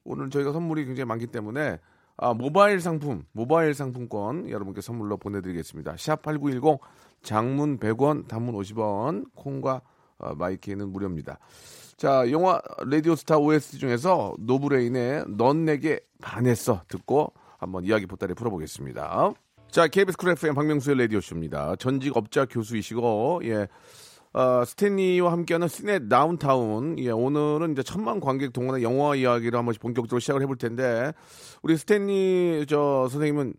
오늘 0.05 0.29
저희가 0.29 0.53
선물이 0.53 0.85
굉장히 0.85 1.05
많기 1.05 1.27
때문에 1.27 1.79
아, 2.17 2.33
모바일 2.33 2.81
상품, 2.81 3.23
모바일 3.31 3.73
상품권 3.75 4.49
여러분께 4.49 4.81
선물로 4.81 5.17
보내드리겠습니다. 5.17 5.95
샵8910 5.95 6.79
장문 7.21 7.79
100원, 7.79 8.27
단문 8.27 8.55
50원, 8.55 9.25
콩과 9.35 9.81
어, 10.17 10.33
my 10.33 10.49
K는 10.49 10.89
무료입니다. 10.89 11.37
자, 11.95 12.29
영화 12.31 12.59
라디오 12.85 13.15
스타 13.15 13.37
OST 13.37 13.77
중에서 13.77 14.33
노브레인의 14.39 15.25
넌 15.29 15.65
내게 15.65 15.99
반했어 16.21 16.81
듣고 16.87 17.33
한번 17.59 17.85
이야기 17.85 18.07
보따리 18.07 18.33
풀어보겠습니다. 18.33 19.33
자, 19.69 19.87
KBS 19.87 20.17
쿨 20.17 20.31
FM 20.31 20.55
박명수의 20.55 20.97
라디오 20.97 21.21
쇼입니다. 21.21 21.75
전직 21.75 22.15
업자 22.17 22.45
교수이시고 22.45 23.41
예. 23.43 23.67
어, 24.37 24.63
스탠리와 24.63 25.31
함께하는 25.31 25.67
시네 25.67 26.09
다운타운. 26.09 26.99
예, 26.99 27.09
오늘은 27.09 27.71
이제 27.71 27.81
천만 27.81 28.19
관객 28.19 28.53
동원의 28.53 28.83
영화 28.83 29.15
이야기를 29.15 29.57
한번 29.57 29.73
본격적으로 29.79 30.19
시작을 30.19 30.43
해볼 30.43 30.57
텐데, 30.57 31.11
우리 31.63 31.75
스탠리 31.75 32.63
저 32.69 33.07
선생님은 33.09 33.55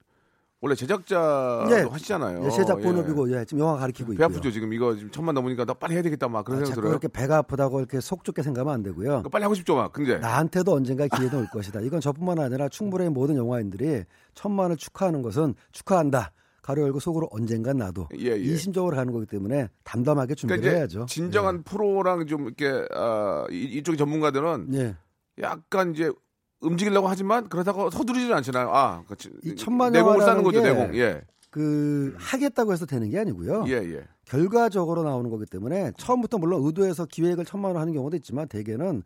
원래 0.61 0.77
제작자도 0.77 1.71
예. 1.73 1.81
하시잖아요. 1.91 2.45
예, 2.45 2.51
제작 2.51 2.77
본업이고 2.77 3.33
예, 3.33 3.45
지금 3.45 3.65
영화 3.65 3.77
가르치고 3.77 4.09
배 4.09 4.13
있고요. 4.15 4.27
아프죠 4.27 4.53
지금 4.53 4.73
이거 4.73 4.95
지금 4.95 5.11
천만 5.11 5.35
넘으니까 5.35 5.65
나 5.65 5.75
빨리 5.75 5.95
해야 5.95 6.03
되겠다 6.03 6.29
막 6.29 6.45
그런 6.45 6.63
아, 6.63 6.65
생각 6.65 6.77
들어요. 6.77 6.93
이렇게 6.93 7.09
배가 7.09 7.39
아프다고 7.39 7.81
이렇게 7.81 8.01
속 8.01 8.23
좁게 8.23 8.45
생각하면 8.45 8.75
안 8.75 8.83
되고요. 8.85 9.07
그러니까 9.07 9.29
빨리 9.31 9.43
하고 9.43 9.55
싶죠 9.55 9.75
막. 9.75 9.93
근데 9.93 10.19
나한테도 10.19 10.73
언젠가 10.73 11.07
기회는 11.09 11.41
올 11.41 11.47
것이다. 11.53 11.81
이건 11.81 12.01
저뿐만 12.01 12.39
아니라 12.39 12.69
충분히 12.69 13.09
모든 13.09 13.37
영화인들이 13.37 14.05
천만을 14.35 14.77
축하하는 14.77 15.23
것은 15.23 15.55
축하한다. 15.73 16.33
가로 16.69 16.83
열고 16.83 17.01
속으로 17.01 17.29
언젠간 17.31 17.79
나도 17.79 18.09
예, 18.19 18.33
예. 18.33 18.37
이심적으로 18.37 18.95
가는 18.95 19.11
거기 19.11 19.25
때문에 19.25 19.69
담담하게 19.85 20.35
준비를 20.35 20.61
그러니까 20.61 20.79
해야죠. 20.79 21.07
진정한 21.07 21.63
프로랑 21.63 22.27
좀 22.27 22.45
이렇게 22.45 22.87
아, 22.95 23.47
이, 23.51 23.63
이쪽 23.63 23.97
전문가들은 23.97 24.75
예. 24.75 24.95
약간 25.41 25.95
이제 25.95 26.13
움직이려고 26.61 27.09
하지만 27.09 27.49
그러다가 27.49 27.89
서두르지는 27.89 28.35
않잖아요. 28.37 28.69
아, 28.71 29.03
그렇지. 29.07 29.31
이 29.45 29.57
천만 29.57 29.93
내공을 29.93 30.21
쌓는 30.21 30.43
거죠, 30.43 30.61
게 30.61 30.69
내공. 30.69 30.95
예. 30.97 31.23
그 31.49 32.15
하겠다고 32.19 32.75
해서 32.75 32.85
되는 32.85 33.09
게 33.09 33.19
아니고요. 33.19 33.65
예, 33.69 33.73
예. 33.73 34.05
결과적으로 34.27 35.05
나오는 35.05 35.31
거기 35.31 35.47
때문에 35.47 35.93
처음부터 35.97 36.37
물론 36.37 36.67
의도해서 36.67 37.07
기획을 37.07 37.47
천만 37.47 37.71
원 37.71 37.81
하는 37.81 37.95
경우도 37.95 38.15
있지만 38.19 38.47
대개는 38.47 39.05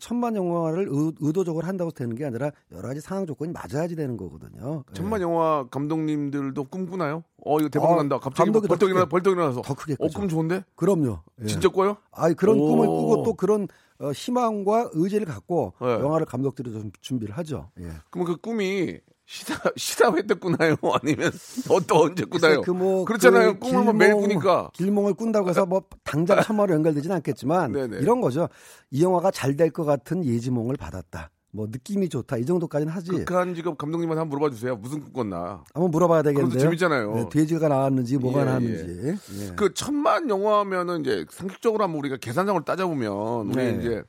천만 0.00 0.36
영화를 0.36 0.88
의, 0.90 1.12
의도적으로 1.20 1.66
한다고 1.66 1.90
되는 1.90 2.14
게 2.14 2.24
아니라 2.24 2.50
여러 2.72 2.88
가지 2.88 3.00
상황 3.00 3.26
조건이 3.26 3.52
맞아야지 3.52 3.96
되는 3.96 4.16
거거든요. 4.16 4.84
천만 4.92 5.20
예. 5.20 5.24
영화 5.24 5.66
감독님들도 5.70 6.64
꿈꾸나요? 6.64 7.24
어, 7.44 7.58
이거 7.58 7.68
대박 7.68 7.90
어, 7.90 7.96
난다. 7.96 8.18
갑자기 8.18 8.50
뭐 8.50 8.60
감독이 8.60 8.68
벌떡 8.68 8.88
더 8.88 8.90
일어나 8.90 9.06
벌떡 9.06 9.32
일어나서. 9.32 9.62
더 9.62 9.74
크게 9.74 9.96
어. 9.98 10.08
꿈 10.08 10.28
좋은데? 10.28 10.64
그럼요. 10.76 11.20
예. 11.42 11.46
진짜 11.46 11.68
꿔요? 11.68 11.96
아 12.10 12.32
그런 12.32 12.58
오. 12.58 12.66
꿈을 12.66 12.86
꾸고 12.86 13.22
또 13.22 13.34
그런 13.34 13.68
어, 13.98 14.10
희망과 14.10 14.90
의지를 14.92 15.26
갖고 15.26 15.74
네. 15.80 15.86
영화를 15.86 16.26
감독들이 16.26 16.72
좀 16.72 16.90
준비를 17.00 17.36
하죠. 17.38 17.70
예. 17.80 17.88
그러면 18.10 18.34
그 18.34 18.40
꿈이 18.40 18.98
시사 19.32 19.54
시사회 19.76 20.20
때 20.26 20.34
꾸나요? 20.34 20.76
아니면 21.02 21.32
또, 21.66 21.80
또 21.80 22.02
언제 22.02 22.24
꾸나요? 22.24 22.60
그 22.60 22.70
뭐, 22.70 23.06
그렇잖아요. 23.06 23.54
그 23.54 23.60
꿈을 23.60 23.84
뭐 23.84 23.92
매일 23.94 24.14
꾸니까. 24.14 24.68
길몽을 24.74 25.14
꾼다고 25.14 25.48
해서 25.48 25.64
뭐 25.64 25.82
당장 26.04 26.42
천만으로 26.42 26.74
연결되지는 26.74 27.16
않겠지만 27.16 27.72
네네. 27.72 27.98
이런 28.00 28.20
거죠. 28.20 28.50
이 28.90 29.02
영화가 29.02 29.30
잘 29.30 29.56
될 29.56 29.70
것 29.72 29.84
같은 29.84 30.22
예지몽을 30.26 30.76
받았다. 30.76 31.30
뭐 31.54 31.66
느낌이 31.70 32.10
좋다 32.10 32.36
이 32.36 32.44
정도까지는 32.44 32.92
하지. 32.92 33.10
극한 33.10 33.54
직업 33.54 33.78
감독님한테 33.78 34.18
한번 34.20 34.38
물어봐 34.38 34.54
주세요. 34.54 34.76
무슨 34.76 35.00
꿈 35.02 35.12
꿨나? 35.14 35.64
한번 35.72 35.90
물어봐야 35.90 36.20
그것도 36.22 36.34
되겠는데요. 36.34 36.60
재밌잖아요. 36.60 37.14
네, 37.14 37.28
돼지가 37.30 37.68
나왔는지 37.68 38.18
뭐가 38.18 38.40
예, 38.40 38.44
나왔는지. 38.44 39.00
예. 39.40 39.52
그 39.56 39.72
천만 39.72 40.28
영화면은 40.28 41.00
이제 41.00 41.24
상식적으로 41.30 41.84
한번 41.84 41.98
우리가 42.00 42.16
계산상으로 42.18 42.64
따져보면 42.64 43.48
우리 43.48 43.56
네. 43.56 43.78
이제 43.80 44.02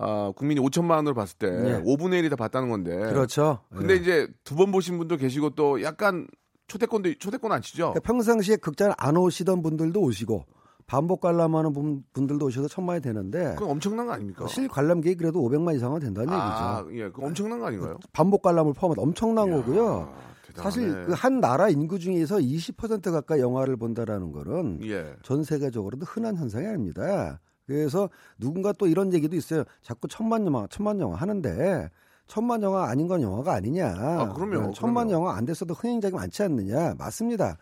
아, 0.00 0.32
국민이 0.36 0.60
5천만 0.60 0.92
원으로 0.96 1.14
봤을 1.14 1.36
때 1.38 1.50
네. 1.50 1.82
5분의 1.82 2.22
1이 2.22 2.30
다 2.30 2.36
봤다는 2.36 2.68
건데. 2.70 2.96
그렇죠. 2.96 3.60
근데 3.74 3.94
예. 3.94 3.96
이제 3.98 4.28
두 4.44 4.54
번 4.54 4.70
보신 4.70 4.96
분도 4.98 5.16
계시고 5.16 5.50
또 5.50 5.82
약간 5.82 6.26
초대권도 6.68 7.14
초대권 7.18 7.50
안 7.52 7.60
치죠. 7.62 7.92
그러니까 7.92 8.00
평상시에 8.00 8.56
극장 8.56 8.92
안 8.98 9.16
오시던 9.16 9.62
분들도 9.62 10.00
오시고 10.00 10.44
반복 10.86 11.20
관람하는 11.20 11.72
분- 11.72 12.02
분들도 12.12 12.46
오셔도 12.46 12.68
천만 12.68 12.96
이 12.98 13.00
되는데 13.00 13.54
그건 13.54 13.70
엄청난 13.70 14.06
거 14.06 14.12
아닙니까? 14.12 14.46
실 14.46 14.68
관람객이 14.68 15.16
그래도 15.16 15.40
500만 15.42 15.74
이상은 15.76 16.00
된다는 16.00 16.32
아, 16.32 16.82
얘기죠. 16.86 17.04
예, 17.04 17.10
그 17.10 17.22
엄청난 17.24 17.58
거 17.58 17.66
아닌가요? 17.66 17.98
반복 18.12 18.42
관람을 18.42 18.72
포함한 18.74 18.96
엄청난 18.98 19.50
거고요. 19.50 20.08
아, 20.12 20.14
대단하네. 20.46 20.62
사실 20.62 21.04
그 21.06 21.12
한 21.12 21.40
나라 21.40 21.68
인구 21.68 21.98
중에서 21.98 22.36
20% 22.38 23.10
가까이 23.12 23.40
영화를 23.40 23.76
본다라는 23.76 24.32
거는 24.32 24.80
예. 24.84 25.14
전 25.22 25.42
세계적으로도 25.44 26.04
흔한 26.06 26.36
현상이 26.36 26.66
아닙니다. 26.66 27.40
그래서 27.68 28.08
누군가 28.38 28.72
또 28.72 28.86
이런 28.86 29.12
얘기도 29.12 29.36
있어요. 29.36 29.62
자꾸 29.82 30.08
천만 30.08 30.46
영화, 30.46 30.66
천만 30.70 30.98
영화 31.00 31.16
하는데 31.16 31.90
천만 32.26 32.62
영화 32.62 32.88
아닌 32.88 33.06
건 33.06 33.20
영화가 33.20 33.52
아니냐. 33.52 33.86
아, 33.88 34.32
그럼요, 34.32 34.72
천만 34.72 35.08
그럼요. 35.08 35.26
영화 35.26 35.36
안 35.36 35.44
됐어도 35.44 35.74
흥행작이 35.74 36.14
많지 36.14 36.42
않느냐. 36.42 36.94
맞습니다. 36.98 37.58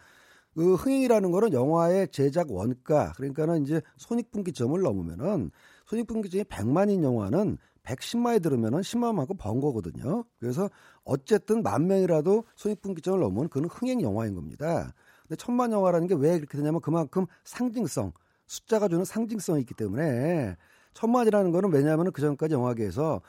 그 0.54 0.74
흥행이라는 0.76 1.30
거는 1.32 1.52
영화의 1.52 2.08
제작 2.12 2.52
원가 2.52 3.12
그러니까는 3.16 3.62
이제 3.62 3.82
손익분기점을 3.96 4.80
넘으면은 4.80 5.50
손익분기점이 5.86 6.44
100만인 6.44 7.02
영화는 7.02 7.58
110만이 7.82 8.42
들으면은 8.42 8.80
10만 8.80 9.12
만큼 9.14 9.36
번 9.36 9.60
거거든요. 9.60 10.24
그래서 10.38 10.70
어쨌든 11.04 11.62
만 11.64 11.88
명이라도 11.88 12.44
손익분기점을 12.54 13.18
넘으면 13.18 13.48
그는 13.48 13.68
흥행 13.68 14.00
영화인 14.02 14.34
겁니다. 14.36 14.94
근데 15.22 15.36
천만 15.36 15.72
영화라는 15.72 16.06
게 16.06 16.14
왜 16.14 16.38
그렇게 16.38 16.56
되냐면 16.58 16.80
그만큼 16.80 17.26
상징성, 17.44 18.12
숫자가 18.46 18.88
주는 18.88 19.04
상징성이 19.04 19.60
있기 19.60 19.74
때문에 19.74 20.56
천만이라는 20.94 21.50
거는 21.50 21.72
왜냐하면 21.72 22.12
그 22.12 22.20
전까지 22.22 22.54
영화계에서 22.54 23.20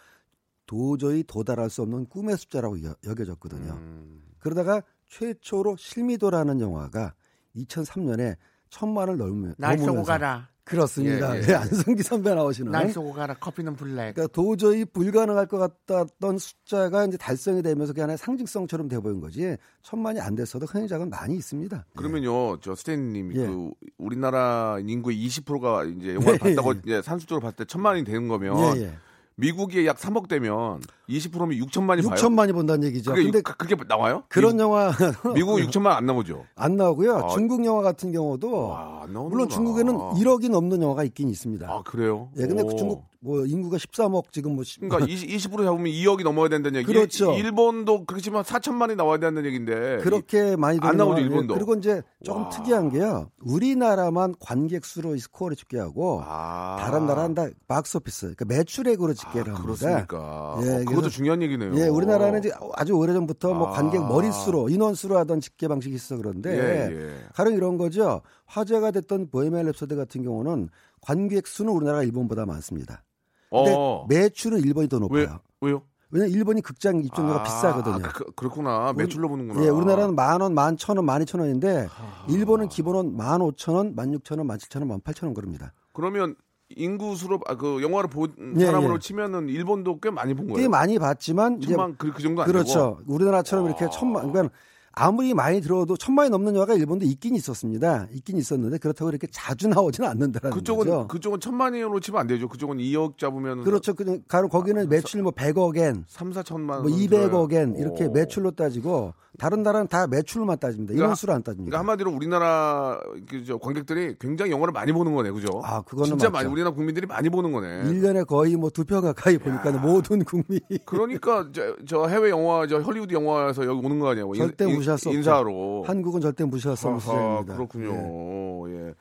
도저히 0.65 1.24
도달할 1.24 1.69
수 1.69 1.81
없는 1.81 2.05
꿈의 2.07 2.38
숫자라고 2.38 2.83
여- 2.83 2.95
여겨졌거든요. 3.05 3.74
음, 3.74 4.21
그러다가 4.39 4.81
최초로 5.07 5.77
실미도라는 5.77 6.59
영화가 6.62 7.13
2003년에 7.55 8.36
천만을 8.69 9.17
넘으면 9.17 9.55
날 9.57 9.77
쏘고 9.77 9.88
넘으면서 9.88 10.12
가라. 10.12 10.50
그렇습니다. 10.67 11.36
예, 11.36 11.41
예. 11.41 11.45
네, 11.45 11.53
안성기 11.55 12.03
선배 12.03 12.33
나오시는 12.33 12.71
날 12.71 12.89
쏘고 12.91 13.13
가라. 13.13 13.36
커피는 13.36 13.75
블랙. 13.75 14.13
그러니까 14.13 14.27
도저히 14.27 14.86
불가능할 14.86 15.47
것 15.47 15.57
같았던 15.86 16.38
숫자가 16.38 17.05
이제 17.05 17.17
달성이 17.17 17.62
되면서 17.62 17.93
그게 17.93 18.01
하나의 18.01 18.17
상징성처럼 18.17 18.88
돼 18.88 19.00
보인 19.00 19.19
거지 19.19 19.55
천만이 19.81 20.19
안 20.19 20.36
됐어도 20.36 20.65
흥행작은 20.65 21.09
많이 21.09 21.36
있습니다. 21.36 21.86
그러면요, 21.95 22.59
저 22.59 22.75
스탠님, 22.75 23.33
예. 23.36 23.47
그 23.47 23.71
우리나라 23.97 24.77
인구의 24.86 25.17
20%가 25.27 25.86
이제 25.86 26.15
영화를 26.15 26.33
예, 26.33 26.38
봤다고 26.38 26.74
예. 26.75 26.79
이제 26.83 27.01
산술적으로 27.01 27.41
봤을 27.41 27.55
때 27.57 27.65
천만이 27.65 28.03
되는 28.03 28.27
거면 28.27 28.77
예, 28.77 28.81
예. 28.81 28.97
미국이 29.36 29.86
약 29.86 29.97
3억 29.97 30.27
되면 30.27 30.81
20%면 31.09 31.49
6천만이 31.67 32.05
봐요. 32.07 32.15
6천만이 32.15 32.53
본다는 32.53 32.87
얘기죠. 32.87 33.11
그게 33.11 33.23
근데 33.23 33.41
그- 33.41 33.55
그게 33.55 33.75
나와요? 33.87 34.23
그런 34.29 34.59
영화 34.59 34.91
미국 35.35 35.57
6천만 35.57 35.87
안 35.91 36.05
나오죠. 36.05 36.45
안 36.55 36.75
나오고요. 36.75 37.15
아. 37.17 37.27
중국 37.29 37.63
영화 37.65 37.81
같은 37.81 38.11
경우도 38.11 38.49
나오는구나. 38.49 39.29
물론 39.29 39.49
중국에는 39.49 39.93
1억이 39.95 40.49
넘는 40.49 40.81
영화가 40.81 41.03
있긴 41.05 41.29
있습니다. 41.29 41.67
아 41.69 41.81
그래요? 41.83 42.29
예, 42.37 42.45
근데 42.45 42.61
오. 42.63 42.67
그 42.67 42.75
중국 42.75 43.05
뭐 43.19 43.45
인구가 43.45 43.77
13억 43.77 44.31
지금 44.31 44.53
뭐 44.55 44.63
시- 44.63 44.79
그러니까 44.79 45.05
20, 45.11 45.27
20% 45.29 45.63
잡으면 45.63 45.85
2억이 45.85 46.23
넘어야 46.23 46.49
된다는 46.49 46.79
얘기. 46.79 46.85
그렇죠. 46.93 47.33
일, 47.33 47.51
본도 47.51 48.05
그렇지만 48.05 48.43
4천만이 48.43 48.95
나와야 48.95 49.17
된다는 49.17 49.45
얘기인데. 49.47 49.97
그렇게 50.03 50.55
많이 50.55 50.77
안 50.81 50.97
나오죠, 50.97 51.11
영화. 51.13 51.19
예, 51.19 51.23
일본도. 51.23 51.53
그리고 51.55 51.73
이제 51.75 52.01
조금 52.23 52.43
와. 52.43 52.49
특이한 52.49 52.91
게요. 52.91 53.29
우리나라만 53.41 54.35
관객 54.39 54.85
수로 54.85 55.15
이 55.15 55.19
스코어를 55.19 55.55
집계하고 55.57 56.21
아. 56.23 56.77
다른 56.79 57.07
나라는 57.07 57.33
다 57.33 57.47
박스오피스, 57.67 58.35
그러니까 58.35 58.45
매출액으로 58.45 59.13
집계를 59.13 59.51
아, 59.51 59.55
합니다. 59.55 59.63
그렇습니까? 59.63 60.60
예, 60.62 60.69
어, 60.86 60.91
그것도 60.97 61.10
중요한 61.10 61.41
얘기네요. 61.41 61.73
예, 61.75 61.88
우리나라는 61.88 62.39
이제 62.39 62.51
아주 62.75 62.93
오래전부터 62.93 63.53
뭐 63.53 63.69
아. 63.69 63.71
관객 63.71 63.99
머릿수로 64.05 64.69
인원수로 64.69 65.17
하던 65.19 65.39
집계 65.39 65.67
방식이 65.67 65.95
있어 65.95 66.17
그런데 66.17 66.51
예, 66.51 66.95
예. 66.95 67.15
가령 67.33 67.53
이런 67.53 67.77
거죠. 67.77 68.21
화제가 68.45 68.91
됐던 68.91 69.29
보헤미안 69.29 69.65
랩소디 69.71 69.95
같은 69.95 70.23
경우는 70.23 70.69
관객 71.01 71.47
수는 71.47 71.71
우리나라가 71.73 72.03
일본보다 72.03 72.45
많습니다. 72.45 73.03
근데 73.49 73.73
어. 73.75 74.05
매출은 74.10 74.60
일본이 74.60 74.89
더 74.89 74.99
높아요. 74.99 75.39
왜 75.62 75.69
왜요? 75.69 75.81
왜냐면 76.10 76.33
일본이 76.33 76.62
극장 76.62 77.03
입장료가 77.03 77.41
아, 77.41 77.43
비싸거든요. 77.43 77.95
아, 77.95 78.12
그, 78.13 78.31
그렇구나. 78.33 78.93
매출로 78.93 79.27
보는구나. 79.27 79.62
예, 79.65 79.69
우리나라는 79.69 80.15
만 80.15 80.39
원, 80.39 80.53
만 80.53 80.77
천 80.77 80.95
원, 80.95 81.05
만 81.05 81.21
이천 81.21 81.41
원인데 81.41 81.88
일본은 82.29 82.69
기본은 82.69 83.17
만 83.17 83.41
오천 83.41 83.75
원, 83.75 83.93
만 83.95 84.13
육천 84.13 84.38
원, 84.38 84.47
만 84.47 84.57
칠천 84.57 84.81
원, 84.83 84.88
만 84.89 85.01
팔천 85.01 85.27
원 85.27 85.33
그럽니다. 85.33 85.73
그러면 85.91 86.36
인구 86.75 87.15
수로 87.15 87.39
아, 87.47 87.56
그 87.56 87.82
영화를 87.82 88.10
본 88.10 88.34
예, 88.60 88.65
사람으로 88.65 88.95
예. 88.95 88.99
치면은 88.99 89.47
일본도 89.47 89.99
꽤 89.99 90.10
많이 90.10 90.34
본 90.34 90.47
거예요. 90.47 90.62
꽤 90.62 90.67
많이 90.67 90.99
봤지만 90.99 91.60
이제 91.62 91.69
천만 91.69 91.95
그, 91.97 92.12
그 92.12 92.21
정도 92.21 92.41
안 92.41 92.47
그렇죠. 92.47 92.99
우리나라처럼 93.08 93.67
이렇게 93.67 93.86
아. 93.86 93.89
천만 93.89 94.30
그러니까 94.32 94.53
아무리 94.99 95.33
많이 95.36 95.62
들어도 95.62 95.95
천만이 95.95 96.29
넘는 96.31 96.55
영화가 96.55 96.73
일본도 96.73 97.05
있긴 97.05 97.36
있었습니다. 97.36 98.07
있긴 98.12 98.38
있었는데 98.38 98.79
그렇다고 98.79 99.10
이렇게 99.10 99.27
자주 99.31 99.67
나오지는 99.67 100.10
않는다라는 100.10 100.57
그쪽은 100.57 100.86
거죠. 100.86 101.07
그쪽은 101.07 101.39
천만이로 101.39 101.99
치면 101.99 102.21
안 102.21 102.27
되죠. 102.27 102.47
그쪽은 102.47 102.77
2억 102.77 103.17
잡으면 103.19 103.63
그렇죠. 103.63 103.93
그냥 103.93 104.21
가로 104.27 104.47
거기는 104.49 104.89
매출 104.89 105.21
뭐 105.21 105.31
100억엔 105.31 106.03
3, 106.07 106.31
4천만 106.31 106.81
뭐 106.81 106.86
200억엔 106.86 107.79
이렇게 107.79 108.07
매출로 108.10 108.51
따지고 108.51 109.13
다른 109.38 109.62
나라는 109.62 109.88
다 109.88 110.07
매출로만 110.07 110.57
따집니다. 110.57 110.93
그러니까 110.93 111.05
인원수로 111.05 111.31
안 111.33 111.43
따집니다. 111.43 111.69
그러니까 111.69 111.79
한마디로 111.79 112.12
우리나라 112.12 112.99
그저 113.29 113.57
관객들이 113.60 114.15
굉장히 114.19 114.51
영화를 114.51 114.71
많이 114.71 114.91
보는 114.91 115.13
거네, 115.13 115.29
그죠? 115.29 115.62
아, 115.63 115.81
그거는 115.83 116.10
진짜 116.10 116.25
맞죠. 116.29 116.31
많이 116.31 116.49
우리나라 116.49 116.73
국민들이 116.73 117.05
많이 117.05 117.29
보는 117.29 117.51
거네. 117.51 117.83
1년에 117.83 118.25
거의 118.25 118.55
뭐두표 118.55 118.99
가까이 119.01 119.38
보니까 119.38 119.71
모든 119.73 120.23
국민이 120.23 120.62
그러니까 120.86 121.47
저, 121.53 121.75
저 121.86 122.07
해외 122.07 122.31
영화, 122.31 122.65
저 122.65 122.79
헐리우드 122.79 123.13
영화에서 123.13 123.65
여기 123.67 123.86
오는 123.86 123.99
거 123.99 124.10
아니에요? 124.10 124.33
절대 124.33 124.65
인- 124.65 124.71
무시할 124.88 124.97
수 124.97 125.10
없죠. 125.10 125.17
인사로. 125.17 125.84
한국은 125.84 126.21
절대 126.21 126.45
무시할 126.45 126.78
수 126.78 126.88
없는 126.88 127.00
시장입니다. 127.02 127.56
그렇군요. 127.56 128.69
예. 128.71 128.93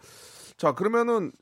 자, 0.56 0.72
그러면은 0.72 1.32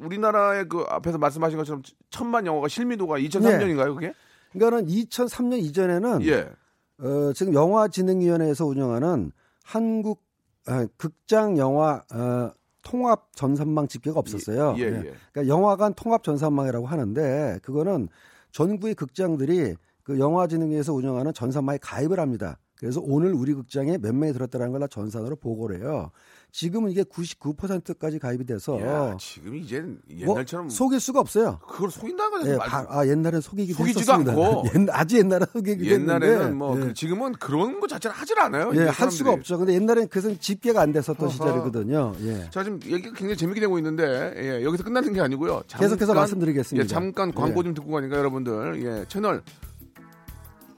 우리나라의 0.00 0.68
그 0.68 0.84
앞에서 0.88 1.18
말씀하신 1.18 1.58
것처럼 1.58 1.82
천만 2.10 2.46
영화가 2.46 2.68
실미도가 2.68 3.18
2003년인가요, 3.18 3.94
그게? 3.94 4.12
그러니까는 4.52 4.86
2003년 4.86 5.58
이전에는 5.58 6.22
예. 6.26 6.50
어, 6.98 7.32
지금 7.34 7.54
영화진흥위원회에서 7.54 8.66
운영하는 8.66 9.32
한국 9.64 10.22
아, 10.66 10.86
극장 10.96 11.58
영화 11.58 12.02
어, 12.14 12.52
통합 12.82 13.34
전산망 13.34 13.88
집계가 13.88 14.18
없었어요. 14.18 14.74
예, 14.78 14.82
예, 14.82 14.86
예. 14.86 14.96
예. 15.06 15.14
그러니까 15.32 15.48
영화관 15.48 15.94
통합 15.94 16.22
전산망이라고 16.22 16.86
하는데 16.86 17.58
그거는 17.62 18.08
전국의 18.52 18.94
극장들이 18.94 19.74
그 20.02 20.18
영화진흥위에서 20.18 20.92
운영하는 20.92 21.32
전산망에 21.32 21.78
가입을 21.80 22.20
합니다. 22.20 22.58
그래서 22.82 23.00
오늘 23.00 23.32
우리 23.32 23.54
극장에 23.54 23.96
몇 23.96 24.12
명이 24.12 24.32
들었다는 24.32 24.72
걸 24.72 24.80
다 24.80 24.88
전산으로 24.88 25.36
보고를 25.36 25.80
해요. 25.82 26.10
지금은 26.50 26.90
이게 26.90 27.04
99%까지 27.04 28.18
가입이 28.18 28.44
돼서 28.44 28.78
야, 28.82 29.16
지금 29.20 29.54
이제 29.54 29.80
뭐 30.26 30.34
옛날처럼 30.34 30.68
속일 30.68 30.98
수가 30.98 31.20
없어요. 31.20 31.60
그걸 31.66 31.92
속인다고 31.92 32.44
예, 32.44 32.50
해서 32.50 32.58
바- 32.58 32.84
아, 32.88 33.06
옛날엔 33.06 33.40
속이기도 33.40 33.78
속이지도 33.78 34.00
했었습니다. 34.00 34.32
않고. 34.32 34.64
옛, 34.74 34.86
아주 34.90 35.16
옛날에 35.18 35.46
속이기도 35.52 35.90
옛날에는 35.92 36.56
뭐 36.56 36.76
예. 36.76 36.80
그 36.86 36.94
지금은 36.94 37.32
그런 37.34 37.78
거 37.78 37.86
자체를 37.86 38.14
하질 38.16 38.38
않아요. 38.40 38.72
예, 38.74 38.86
할 38.88 39.10
수가. 39.12 39.30
없죠. 39.32 39.58
근데 39.58 39.74
옛날엔 39.74 40.08
그래서 40.08 40.34
집계가 40.36 40.80
안 40.82 40.92
됐었던 40.92 41.24
어허. 41.24 41.32
시절이거든요. 41.32 42.14
예. 42.22 42.50
자, 42.50 42.64
지금 42.64 42.80
얘기가 42.84 43.12
굉장히 43.14 43.36
재밌게 43.36 43.60
되고 43.60 43.78
있는데 43.78 44.34
예, 44.36 44.64
여기서 44.64 44.82
끝나는 44.82 45.12
게 45.12 45.20
아니고요. 45.20 45.62
계속해서 45.68 46.14
말씀드리겠습니다. 46.14 46.82
예, 46.82 46.86
잠깐 46.88 47.32
광고 47.32 47.60
예. 47.60 47.64
좀 47.64 47.74
듣고 47.74 47.92
가니까 47.92 48.16
여러분들 48.18 48.82
예, 48.84 49.04
채널 49.08 49.40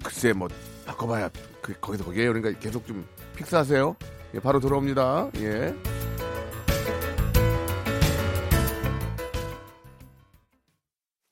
글쎄 0.04 0.34
뭐 0.34 0.48
바꿔봐야 0.84 1.30
그, 1.64 1.72
거기서 1.80 2.04
거기에요. 2.04 2.34
그러니까 2.34 2.60
계속 2.60 2.86
좀 2.86 3.08
픽스하세요. 3.36 3.96
예, 4.34 4.38
바로 4.38 4.60
들어옵니다. 4.60 5.30
예. 5.36 5.74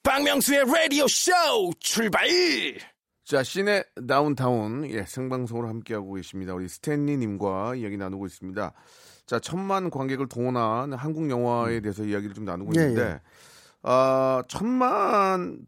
박명수의 0.02 0.64
라디오 0.64 1.06
쇼 1.06 1.32
출발! 1.80 2.26
자, 3.24 3.42
시내 3.42 3.84
다운타운 4.08 4.88
예, 4.88 5.04
생방송으로 5.04 5.68
함께하고 5.68 6.14
계십니다. 6.14 6.54
우리 6.54 6.66
스탠리님과 6.66 7.74
이야기 7.74 7.98
나누고 7.98 8.24
있습니다. 8.24 8.72
자, 9.26 9.38
천만 9.38 9.90
관객을 9.90 10.28
동원한 10.28 10.94
한국 10.94 11.28
영화에 11.28 11.80
대해서 11.80 12.04
이야기를 12.04 12.34
좀 12.34 12.46
나누고 12.46 12.72
예, 12.78 12.80
있는데, 12.80 13.02
예. 13.02 13.20
아, 13.82 14.42
천만 14.48 15.66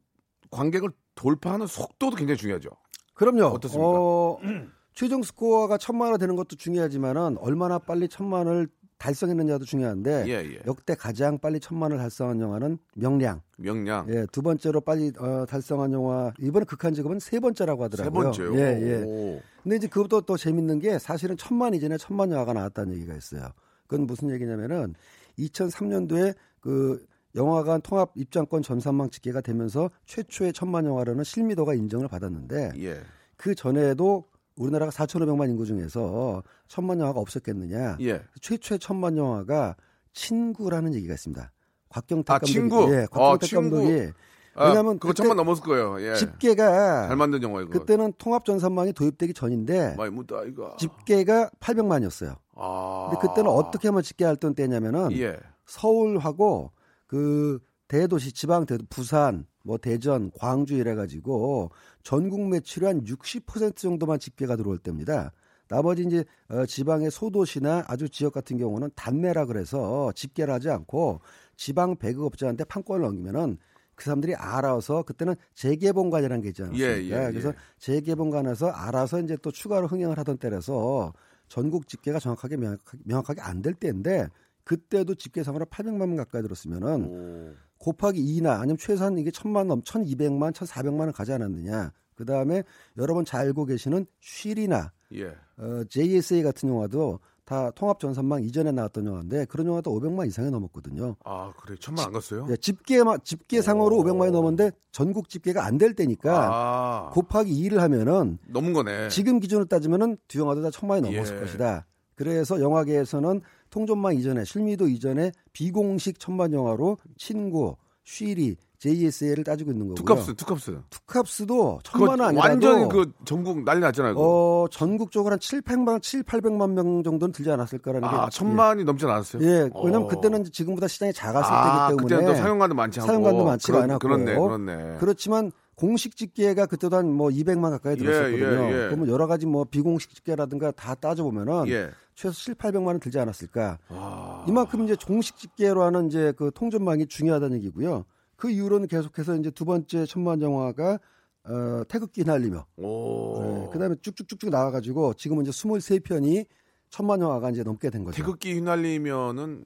관객을 0.51 0.89
돌파하는 1.17 1.67
속도도 1.67 2.17
굉장히 2.17 2.39
중요하죠. 2.39 2.71
그럼요. 3.15 3.47
어떻습니까? 3.47 3.89
어, 3.89 4.39
최종 4.95 5.23
스코어가 5.23 5.79
천만 5.79 6.11
원 6.11 6.21
되는 6.21 6.37
것도 6.37 6.57
중요하지만은 6.57 7.39
얼마나 7.39 7.79
빨리 7.79 8.09
천만을 8.09 8.69
달성했느냐도 8.97 9.65
중요한데 9.65 10.25
예, 10.29 10.33
예. 10.33 10.61
역대 10.67 10.95
가장 10.95 11.39
빨리 11.39 11.59
천만을 11.61 11.99
달성한 11.99 12.41
영화는 12.41 12.79
명량. 12.95 13.43
명량. 13.59 14.07
예, 14.09 14.27
두 14.31 14.41
번째로 14.41 14.81
빨리 14.81 15.13
어, 15.19 15.45
달성한 15.47 15.93
영화 15.93 16.33
이번에 16.41 16.65
극한 16.65 16.95
직업은 16.95 17.19
세 17.19 17.41
번째라고 17.41 17.83
세 17.83 17.85
하더라고요. 17.85 18.25
번째요. 18.25 18.57
예, 18.57 18.81
예. 18.81 19.03
오. 19.05 19.41
근데 19.63 19.77
이제 19.77 19.89
그것도 19.89 20.23
또 20.23 20.37
재밌는 20.37 20.79
게 20.79 20.99
사실은 20.99 21.37
천만 21.37 21.75
이전에 21.75 21.99
천만 21.99 22.31
영화가 22.31 22.53
나왔다는 22.53 22.95
얘기가 22.95 23.15
있어요. 23.15 23.49
그건 23.87 24.07
무슨 24.07 24.31
얘기냐면은 24.31 24.95
2003년도에 25.39 26.35
그 26.61 27.05
영화관 27.35 27.81
통합 27.81 28.13
입장권 28.15 28.63
전산망 28.63 29.11
집계가 29.11 29.41
되면서 29.41 29.91
최초의 30.07 30.53
천만 30.53 30.85
영화라는 30.87 31.25
실미도가 31.25 31.75
인정을 31.75 32.09
받았는데 32.09 32.73
예. 32.79 33.01
그 33.37 33.55
전에도 33.55 34.25
우리나라가 34.57 34.93
4,500만 34.93 35.49
인구 35.49 35.65
중에서 35.65 36.43
천만 36.69 37.01
영화가 37.01 37.19
없었겠느냐. 37.19 37.99
예. 38.01 38.23
최초의 38.41 38.79
천만 38.79 39.17
영화가 39.17 39.77
친구라는 40.13 40.95
얘기가 40.95 41.15
있습니다. 41.15 41.51
곽경택 41.89 42.31
아, 42.31 42.39
감독이 42.39 42.53
친구? 42.53 42.93
예, 42.93 43.03
아, 43.03 43.07
곽경택 43.07 43.49
친구. 43.49 43.77
감독이 43.77 44.13
아, 44.57 44.69
왜냐면 44.69 44.99
그거 45.01 45.13
천만 45.13 45.37
넘었을 45.37 45.65
거예요. 45.65 46.01
예. 46.01 46.15
집계가 46.15 47.09
잘 47.09 47.17
만든 47.17 47.43
영화 47.43 47.61
이거. 47.63 47.71
그때는 47.71 48.13
통합 48.19 48.45
전산망이 48.45 48.93
도입되기 48.93 49.35
전인데 49.35 49.97
묻다. 50.13 50.37
집계가 50.79 51.51
800만이었어요. 51.59 52.37
아. 52.55 53.09
근데 53.11 53.27
그때는 53.27 53.51
어떻게 53.51 53.89
하면 53.89 54.03
집계할 54.03 54.37
때냐면은 54.37 55.11
예. 55.19 55.37
서울하고 55.67 56.71
그 57.15 57.61
대도시 57.87 58.33
지방 58.33 58.67
대도 58.67 58.87
부산 58.91 59.47
뭐 59.63 59.79
대전 59.79 60.33
광주 60.37 60.75
이래 60.75 60.97
가지고 60.97 61.71
전국 62.03 62.49
매출의 62.49 62.93
한60% 62.93 63.77
정도만 63.77 64.19
집계가 64.19 64.57
들어올 64.57 64.79
때입니다. 64.79 65.31
나머지 65.69 66.03
이제 66.03 66.25
어, 66.49 66.67
지방의 66.67 67.13
소도시나 67.13 67.85
아주 67.87 68.09
지역 68.09 68.33
같은 68.33 68.59
경우는 68.59 68.91
단매라 68.97 69.47
그래서 69.47 70.11
집계를 70.17 70.53
하지 70.53 70.71
않고 70.71 71.21
지방 71.57 71.95
배급업자한테 71.97 72.65
판권을 72.65 73.03
넘기면은 73.03 73.59
그 73.95 74.05
사람들이 74.05 74.35
알아서 74.35 75.05
그때는 75.05 75.37
재개봉관이라는 75.55 76.43
게 76.43 76.49
있지 76.49 76.63
않습니까? 76.63 76.85
예, 76.85 77.05
예, 77.05 77.31
그래서 77.31 77.51
예. 77.51 77.55
재개봉관에서 77.79 78.71
알아서 78.71 79.21
이제 79.21 79.37
또 79.41 79.53
추가로 79.53 79.87
흥행을 79.87 80.19
하던 80.19 80.39
때라서 80.39 81.13
전국 81.47 81.87
집계가 81.87 82.19
정확하게 82.19 82.57
명확하게, 82.57 82.99
명확하게 83.05 83.41
안될 83.41 83.75
때인데 83.75 84.29
그때도 84.65 85.15
집계상으로 85.15 85.67
800만 85.67 86.07
명 86.09 86.17
가까이 86.17 86.43
들었으면은 86.43 87.05
오. 87.05 87.53
곱하기 87.79 88.21
2나 88.41 88.59
아니면 88.61 88.77
최소한 88.79 89.19
이게 89.19 89.31
1000만 89.31 89.67
넘 89.67 89.83
1200만 89.83 90.53
1400만을 90.53 91.13
가지 91.15 91.33
않았느냐. 91.33 91.93
그 92.15 92.25
다음에 92.25 92.63
여러분 92.97 93.25
잘 93.25 93.41
알고 93.43 93.65
계시는 93.67 94.07
쉬리나 94.21 94.93
예. 95.15 95.27
어, 95.59 95.83
JSA 95.89 96.43
같은 96.43 96.69
영화도 96.69 97.19
다 97.45 97.71
통합 97.73 97.99
전산망 98.01 98.43
이전에 98.43 98.73
나왔던 98.73 99.05
영화인데 99.05 99.45
그런 99.47 99.67
영화도 99.67 99.91
500만 100.01 100.27
이상이 100.29 100.51
넘었거든요. 100.51 101.17
아 101.25 101.53
그래 101.61 101.77
천만 101.79 102.07
안 102.07 102.13
갔어요? 102.13 102.47
예, 102.49 102.57
집계만 102.57 103.19
집계상으로 103.23 103.99
오. 103.99 104.05
500만이 104.05 104.31
넘었는데 104.31 104.71
전국 104.93 105.29
집계가 105.29 105.67
안 105.67 105.77
될 105.77 105.95
때니까 105.95 106.49
아 106.51 107.11
곱하기 107.11 107.53
2를 107.69 107.79
하면은 107.79 108.39
넘은 108.47 108.73
거네. 108.73 109.09
지금 109.11 109.41
기준으로 109.41 109.67
따지면은 109.67 110.17
두 110.29 110.39
영화도 110.39 110.63
다 110.63 110.71
천만이 110.71 111.03
넘었을 111.03 111.37
예. 111.37 111.41
것이다. 111.41 111.87
그래서 112.15 112.61
영화계에서는 112.61 113.41
통전망 113.75 114.15
이전에 114.15 114.45
실미도 114.45 114.87
이전에 114.87 115.33
비공식 115.53 116.21
천만 116.21 116.53
영화로 116.53 116.97
친구, 117.19 117.75
쉬리, 118.05 118.57
JSA를 118.79 119.43
따지고 119.43 119.73
있는 119.73 119.89
거고요. 119.89 119.97
투캅스 119.97 120.35
투캅스. 120.37 120.79
투캅스도 120.91 121.81
그거 121.91 122.07
천만은 122.07 122.25
아니라도 122.39 122.49
완전 122.69 122.89
그 122.89 123.11
전국 123.25 123.65
난리 123.65 123.81
났잖아요. 123.81 124.15
어, 124.17 124.67
전국적으로 124.71 125.33
한 125.33 125.41
7, 125.41 125.63
800만, 125.63 126.01
7, 126.03 126.23
800만 126.23 126.71
명 126.71 127.03
정도는 127.03 127.33
들지 127.33 127.51
않았을까라는 127.51 128.09
게아 128.09 128.29
천만이 128.31 128.85
넘지 128.85 129.07
않았어요? 129.07 129.43
예, 129.43 129.49
예. 129.49 129.71
왜냐면 129.75 130.03
어. 130.03 130.07
그때는 130.07 130.45
지금보다 130.45 130.87
시장이 130.87 131.13
작았을 131.13 131.53
아, 131.53 131.89
때기 131.89 131.97
때문에 131.97 132.15
그때는 132.17 132.33
또 132.33 132.41
상영관도 132.41 132.75
많지 132.77 133.01
않고 133.01 133.07
상영관도 133.09 133.45
많지가 133.45 133.73
그렇- 133.73 133.83
않았고. 133.85 133.99
그렇네, 134.09 134.35
그렇네. 134.37 134.97
그렇지만 135.01 135.51
공식 135.77 136.17
집계가 136.17 136.67
그때도 136.67 136.97
한 136.97 137.07
뭐 137.15 137.29
200만 137.29 137.71
가까이 137.71 137.97
들었었거든요. 137.97 138.65
예, 138.71 138.73
예. 138.73 138.87
그러면 138.89 139.09
여러 139.09 139.27
가지 139.27 139.47
뭐 139.47 139.65
비공식 139.65 140.15
집계라든가 140.15 140.71
다 140.73 140.95
따져보면은 140.95 141.69
예. 141.69 141.91
최소 142.15 142.35
7, 142.35 142.55
800만은 142.55 143.01
들지 143.01 143.19
않았을까. 143.19 143.79
아, 143.89 144.45
이만큼 144.49 144.85
이제 144.85 144.97
공식 145.07 145.37
집계로 145.37 145.83
하는 145.83 146.07
이제 146.07 146.33
그 146.37 146.51
통전망이 146.55 147.07
중요하다는 147.07 147.57
얘기고요. 147.59 148.05
그 148.37 148.51
이후로는 148.51 148.89
계속해서 148.89 149.37
이제 149.37 149.51
두 149.51 149.65
번째 149.65 150.07
천만 150.07 150.41
영화가 150.43 150.99
어, 151.47 151.83
태극기 151.89 152.23
휘날리며 152.23 152.67
오. 152.79 153.41
네, 153.43 153.69
그 153.73 153.79
다음에 153.79 153.97
쭉쭉쭉쭉 154.01 154.51
나와가지고 154.51 155.15
지금은 155.15 155.43
이제 155.45 155.51
23편이 155.51 156.47
천만 156.91 157.21
영화가 157.21 157.51
이제 157.51 157.63
넘게 157.63 157.91
된 157.91 158.05
거죠. 158.05 158.17
태극기 158.17 158.55
휘날리면은 158.55 159.65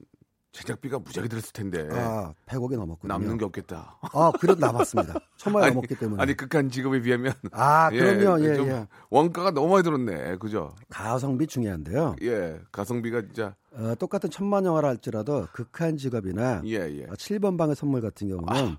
제작비가 0.51 0.97
무지하게 0.99 1.29
들었을 1.29 1.53
텐데 1.53 1.87
아, 1.91 2.33
100억이 2.47 2.75
넘었거든요. 2.75 3.13
남는 3.13 3.37
게 3.37 3.45
없겠다. 3.45 3.99
아, 4.01 4.31
그래도 4.39 4.59
남았습니다. 4.59 5.13
천만이 5.37 5.65
아니, 5.67 5.75
넘었기 5.75 5.95
때문에. 5.95 6.21
아니 6.21 6.35
극한 6.35 6.69
직업에 6.69 7.01
비하면 7.01 7.33
아, 7.51 7.89
그럼요. 7.91 8.43
예, 8.43 8.55
좀 8.55 8.67
예. 8.67 8.87
원가가 9.09 9.51
너무 9.51 9.69
많이 9.69 9.83
들었네. 9.83 10.37
그죠? 10.37 10.73
가성비 10.89 11.45
중요한데요. 11.45 12.15
예, 12.23 12.59
가성비가 12.71 13.21
진짜 13.21 13.55
어, 13.73 13.93
똑같은 13.99 14.29
천만 14.31 14.65
영화를 14.65 14.89
할지라도 14.89 15.47
극한 15.53 15.97
직업이나 15.97 16.63
예, 16.65 16.71
예. 16.71 17.03
어, 17.03 17.13
7번 17.13 17.57
방의 17.57 17.75
선물 17.75 18.01
같은 18.01 18.27
경우는 18.27 18.75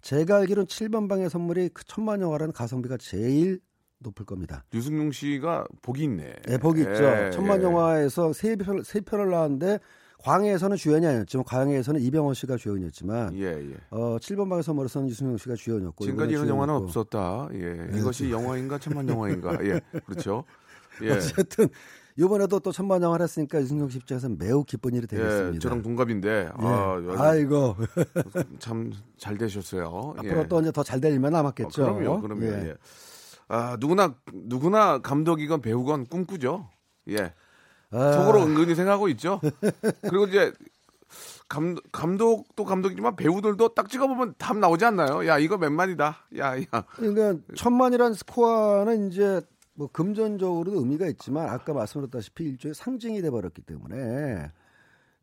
제가 0.00 0.38
알기로는 0.38 0.66
7번 0.66 1.08
방의 1.08 1.28
선물이 1.28 1.70
그 1.74 1.84
천만 1.84 2.22
영화라는 2.22 2.52
가성비가 2.52 2.96
제일 2.96 3.60
높을 3.98 4.24
겁니다. 4.26 4.64
유승용 4.74 5.12
씨가 5.12 5.66
복이 5.82 6.04
있네. 6.04 6.32
예, 6.48 6.58
복이 6.58 6.80
있죠. 6.80 7.04
예, 7.04 7.30
천만 7.32 7.60
예. 7.60 7.64
영화에서 7.64 8.32
세, 8.32 8.56
편, 8.56 8.82
세 8.82 9.00
편을 9.00 9.30
나왔는데 9.30 9.78
광해에서는 10.22 10.76
주연이 10.76 11.06
아니었지만 11.06 11.44
광해에서는 11.44 12.00
이병헌 12.00 12.34
씨가 12.34 12.56
주연이었지만 12.56 13.34
예, 13.36 13.44
예. 13.70 13.74
어, 13.90 14.16
7번 14.18 14.48
방의 14.48 14.62
선물에서는 14.62 15.08
유승용 15.08 15.36
씨가 15.36 15.54
주연이었고 15.56 16.04
지금까지 16.04 16.32
이런 16.34 16.48
영화는. 16.48 16.74
없었다. 16.74 17.48
예, 17.54 17.88
이것이 17.98 18.30
영화인가 18.30 18.78
천만 18.78 19.08
영화인가. 19.08 19.58
예, 19.66 19.80
그렇죠. 20.06 20.44
예, 21.02 21.10
어쨌든 21.12 21.68
이번에도 22.16 22.60
또 22.60 22.70
천만 22.72 23.02
영화를 23.02 23.24
했으니까 23.24 23.60
유승용 23.60 23.88
씨 23.88 23.98
입장에서 23.98 24.28
는 24.28 24.36
매우 24.38 24.64
기쁜 24.64 24.94
일이 24.94 25.06
되겠습니다. 25.06 25.54
예, 25.54 25.58
저랑 25.58 25.82
동갑인데 25.82 26.28
예. 26.28 26.50
아, 26.54 26.96
아이고 27.18 27.76
참 28.60 28.92
잘 29.16 29.38
되셨어요. 29.38 30.14
예. 30.24 30.28
앞으로 30.30 30.48
또 30.48 30.60
이제 30.60 30.70
더 30.72 30.82
잘 30.82 31.00
될 31.00 31.12
일만 31.12 31.32
남았겠죠. 31.32 31.84
어, 31.86 31.94
그럼요, 31.94 32.20
그럼요. 32.20 32.44
예. 32.44 32.68
예. 32.68 32.74
아 33.48 33.76
누구나 33.80 34.14
누구나 34.32 34.98
감독이건 34.98 35.60
배우건 35.62 36.06
꿈꾸죠. 36.06 36.68
예. 37.08 37.32
아, 37.92 38.12
속으로 38.12 38.42
은근히 38.44 38.74
생각하고 38.74 39.08
있죠. 39.08 39.40
그리고 40.02 40.24
이제 40.24 40.52
감, 41.48 41.76
감독도 41.92 42.64
감독이지만 42.64 43.16
배우들도 43.16 43.74
딱 43.74 43.88
찍어보면 43.88 44.34
답 44.38 44.56
나오지 44.56 44.84
않나요? 44.86 45.26
야 45.26 45.38
이거 45.38 45.58
몇 45.58 45.70
만이다. 45.70 46.16
야 46.38 46.58
야. 46.58 46.84
그러니까 46.96 47.42
천만이라는 47.54 48.14
스코어는 48.14 49.10
이제 49.10 49.40
뭐 49.74 49.88
금전적으로도 49.92 50.80
의미가 50.80 51.06
있지만 51.08 51.48
아까 51.48 51.72
말씀드렸다시피 51.72 52.44
일종의 52.44 52.74
상징이 52.74 53.20
돼 53.20 53.30
버렸기 53.30 53.62
때문에 53.62 54.50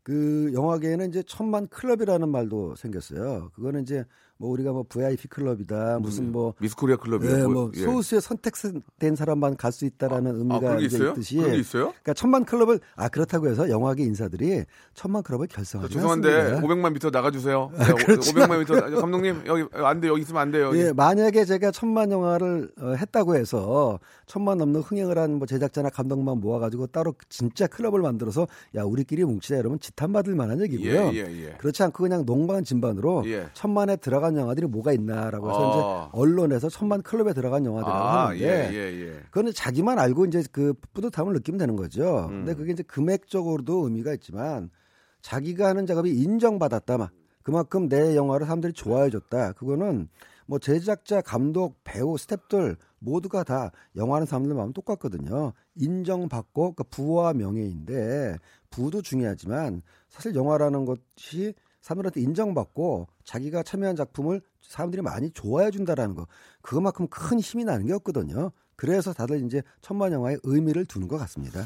그 0.02 0.50
영화계에는 0.54 1.08
이제 1.08 1.22
천만 1.26 1.68
클럽이라는 1.68 2.28
말도 2.28 2.76
생겼어요. 2.76 3.50
그거는 3.54 3.82
이제 3.82 4.04
뭐 4.40 4.50
우리가 4.52 4.72
뭐 4.72 4.84
VIP 4.88 5.28
클럽이다 5.28 5.98
무슨 6.00 6.32
뭐 6.32 6.54
미스코리아 6.60 6.96
클럽이요. 6.96 7.30
예, 7.30 7.42
뭐, 7.42 7.52
뭐 7.52 7.70
예. 7.76 7.80
소수의 7.82 8.22
선택된 8.22 9.14
사람만 9.14 9.56
갈 9.56 9.70
수 9.70 9.84
있다라는 9.84 10.32
아, 10.32 10.34
의미가 10.34 10.58
그런 10.60 10.78
게 10.78 10.84
이제 10.86 10.96
있어요? 10.96 11.10
있듯이? 11.10 11.36
그러니까 11.36 12.14
천만 12.14 12.44
클럽을 12.44 12.80
아 12.96 13.08
그렇다고 13.08 13.48
해서 13.48 13.68
영화계 13.70 14.02
인사들이 14.02 14.64
천만 14.94 15.22
클럽을 15.22 15.46
결성하지 15.46 15.92
죄송한데 15.94 16.28
않습니다. 16.34 16.66
500만 16.66 16.92
미터 16.94 17.10
나가주세요. 17.10 17.70
그렇지 18.04 18.34
500만 18.34 18.58
미터 18.60 18.74
감독님 19.00 19.42
여기 19.46 19.64
안 19.74 20.00
돼 20.00 20.08
여기 20.08 20.22
있으면 20.22 20.40
안 20.42 20.50
돼요. 20.50 20.70
예, 20.74 20.92
만약에 20.92 21.44
제가 21.44 21.70
천만 21.70 22.10
영화를 22.10 22.70
어, 22.80 22.94
했다고 22.94 23.36
해서 23.36 24.00
천만 24.26 24.56
넘는 24.58 24.80
흥행을 24.80 25.18
한 25.18 25.30
뭐 25.40 25.46
제작자나 25.46 25.90
감독만 25.90 26.40
모아가지고 26.40 26.88
따로 26.88 27.14
진짜 27.28 27.66
클럽을 27.68 28.00
만들어서 28.00 28.46
야 28.74 28.82
우리끼리 28.82 29.24
뭉치자 29.24 29.56
이러면 29.58 29.78
지탄받을 29.80 30.34
만한 30.34 30.60
얘기고요. 30.62 31.12
예, 31.12 31.14
예, 31.14 31.46
예. 31.46 31.54
그렇지 31.58 31.82
않고 31.84 32.02
그냥 32.02 32.26
농반 32.26 32.64
진반으로 32.64 33.22
예. 33.26 33.46
천만에 33.54 33.96
들어 33.96 34.20
간 34.30 34.36
영화들이 34.36 34.66
뭐가 34.66 34.92
있나라고 34.92 35.50
해서 35.50 35.58
아. 35.58 35.70
이제 35.70 36.10
언론에서 36.12 36.68
천만 36.68 37.02
클럽에 37.02 37.32
들어간 37.32 37.64
영화들이라고 37.64 38.04
아, 38.04 38.28
하는데 38.28 38.44
예, 38.44 38.72
예, 38.72 39.00
예. 39.00 39.20
그거는 39.24 39.52
자기만 39.52 39.98
알고 39.98 40.26
이제 40.26 40.42
그 40.52 40.74
뿌듯함을 40.94 41.32
느끼면 41.34 41.58
되는 41.58 41.76
거죠. 41.76 42.26
음. 42.30 42.44
근데 42.44 42.54
그게 42.54 42.72
이제 42.72 42.82
금액적으로도 42.82 43.84
의미가 43.84 44.14
있지만 44.14 44.70
자기가 45.22 45.68
하는 45.68 45.86
작업이 45.86 46.10
인정받았다. 46.10 46.98
막 46.98 47.10
그만큼 47.42 47.88
내 47.88 48.16
영화를 48.16 48.46
사람들이 48.46 48.72
좋아해 48.72 49.10
줬다. 49.10 49.52
그거는 49.52 50.08
뭐 50.46 50.58
제작자, 50.58 51.20
감독, 51.20 51.76
배우, 51.84 52.14
스탭들 52.14 52.76
모두가 52.98 53.44
다 53.44 53.70
영화하는 53.96 54.26
사람들 54.26 54.54
마음 54.54 54.72
똑같거든요. 54.72 55.52
인정받고 55.76 56.74
그러니까 56.74 56.84
부와 56.90 57.32
명예인데 57.34 58.36
부도 58.68 59.00
중요하지만 59.00 59.82
사실 60.08 60.34
영화라는 60.34 60.84
것이 60.84 61.54
사람들한테 61.80 62.20
인정받고 62.20 63.08
자기가 63.24 63.62
참여한 63.62 63.96
작품을 63.96 64.40
사람들이 64.62 65.02
많이 65.02 65.30
좋아해 65.30 65.70
준다라는 65.70 66.14
거 66.14 66.26
그것만큼 66.62 67.08
큰 67.08 67.40
힘이 67.40 67.64
나는 67.64 67.86
게 67.86 67.92
없거든요. 67.94 68.52
그래서 68.76 69.12
다들 69.12 69.44
이제 69.44 69.62
천만 69.80 70.12
영화에 70.12 70.36
의미를 70.42 70.84
두는 70.84 71.08
것 71.08 71.18
같습니다. 71.18 71.64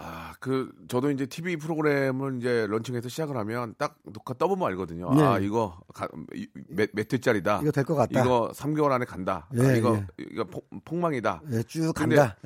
아, 0.00 0.32
그 0.38 0.70
저도 0.86 1.10
이제 1.10 1.26
TV 1.26 1.56
프로그램을 1.56 2.38
이제 2.38 2.66
런칭해서 2.68 3.08
시작을 3.08 3.36
하면 3.36 3.74
딱 3.78 3.98
녹화 4.04 4.32
떠보면 4.34 4.68
알거든요. 4.68 5.12
네. 5.14 5.22
아, 5.22 5.38
이거 5.40 5.80
가- 5.92 6.08
이- 6.34 6.46
몇, 6.68 6.88
몇 6.92 7.12
회짜리다. 7.12 7.60
이거 7.62 7.72
될 7.72 7.84
것 7.84 7.96
같다. 7.96 8.20
이거 8.20 8.52
3개월 8.54 8.92
안에 8.92 9.04
간다. 9.06 9.48
아, 9.50 9.54
예, 9.72 9.78
이거 9.78 9.96
예. 9.96 10.06
이거 10.30 10.44
폭, 10.44 10.68
폭망이다. 10.84 11.42
예, 11.50 11.62
쭉 11.64 11.92
간다. 11.92 12.36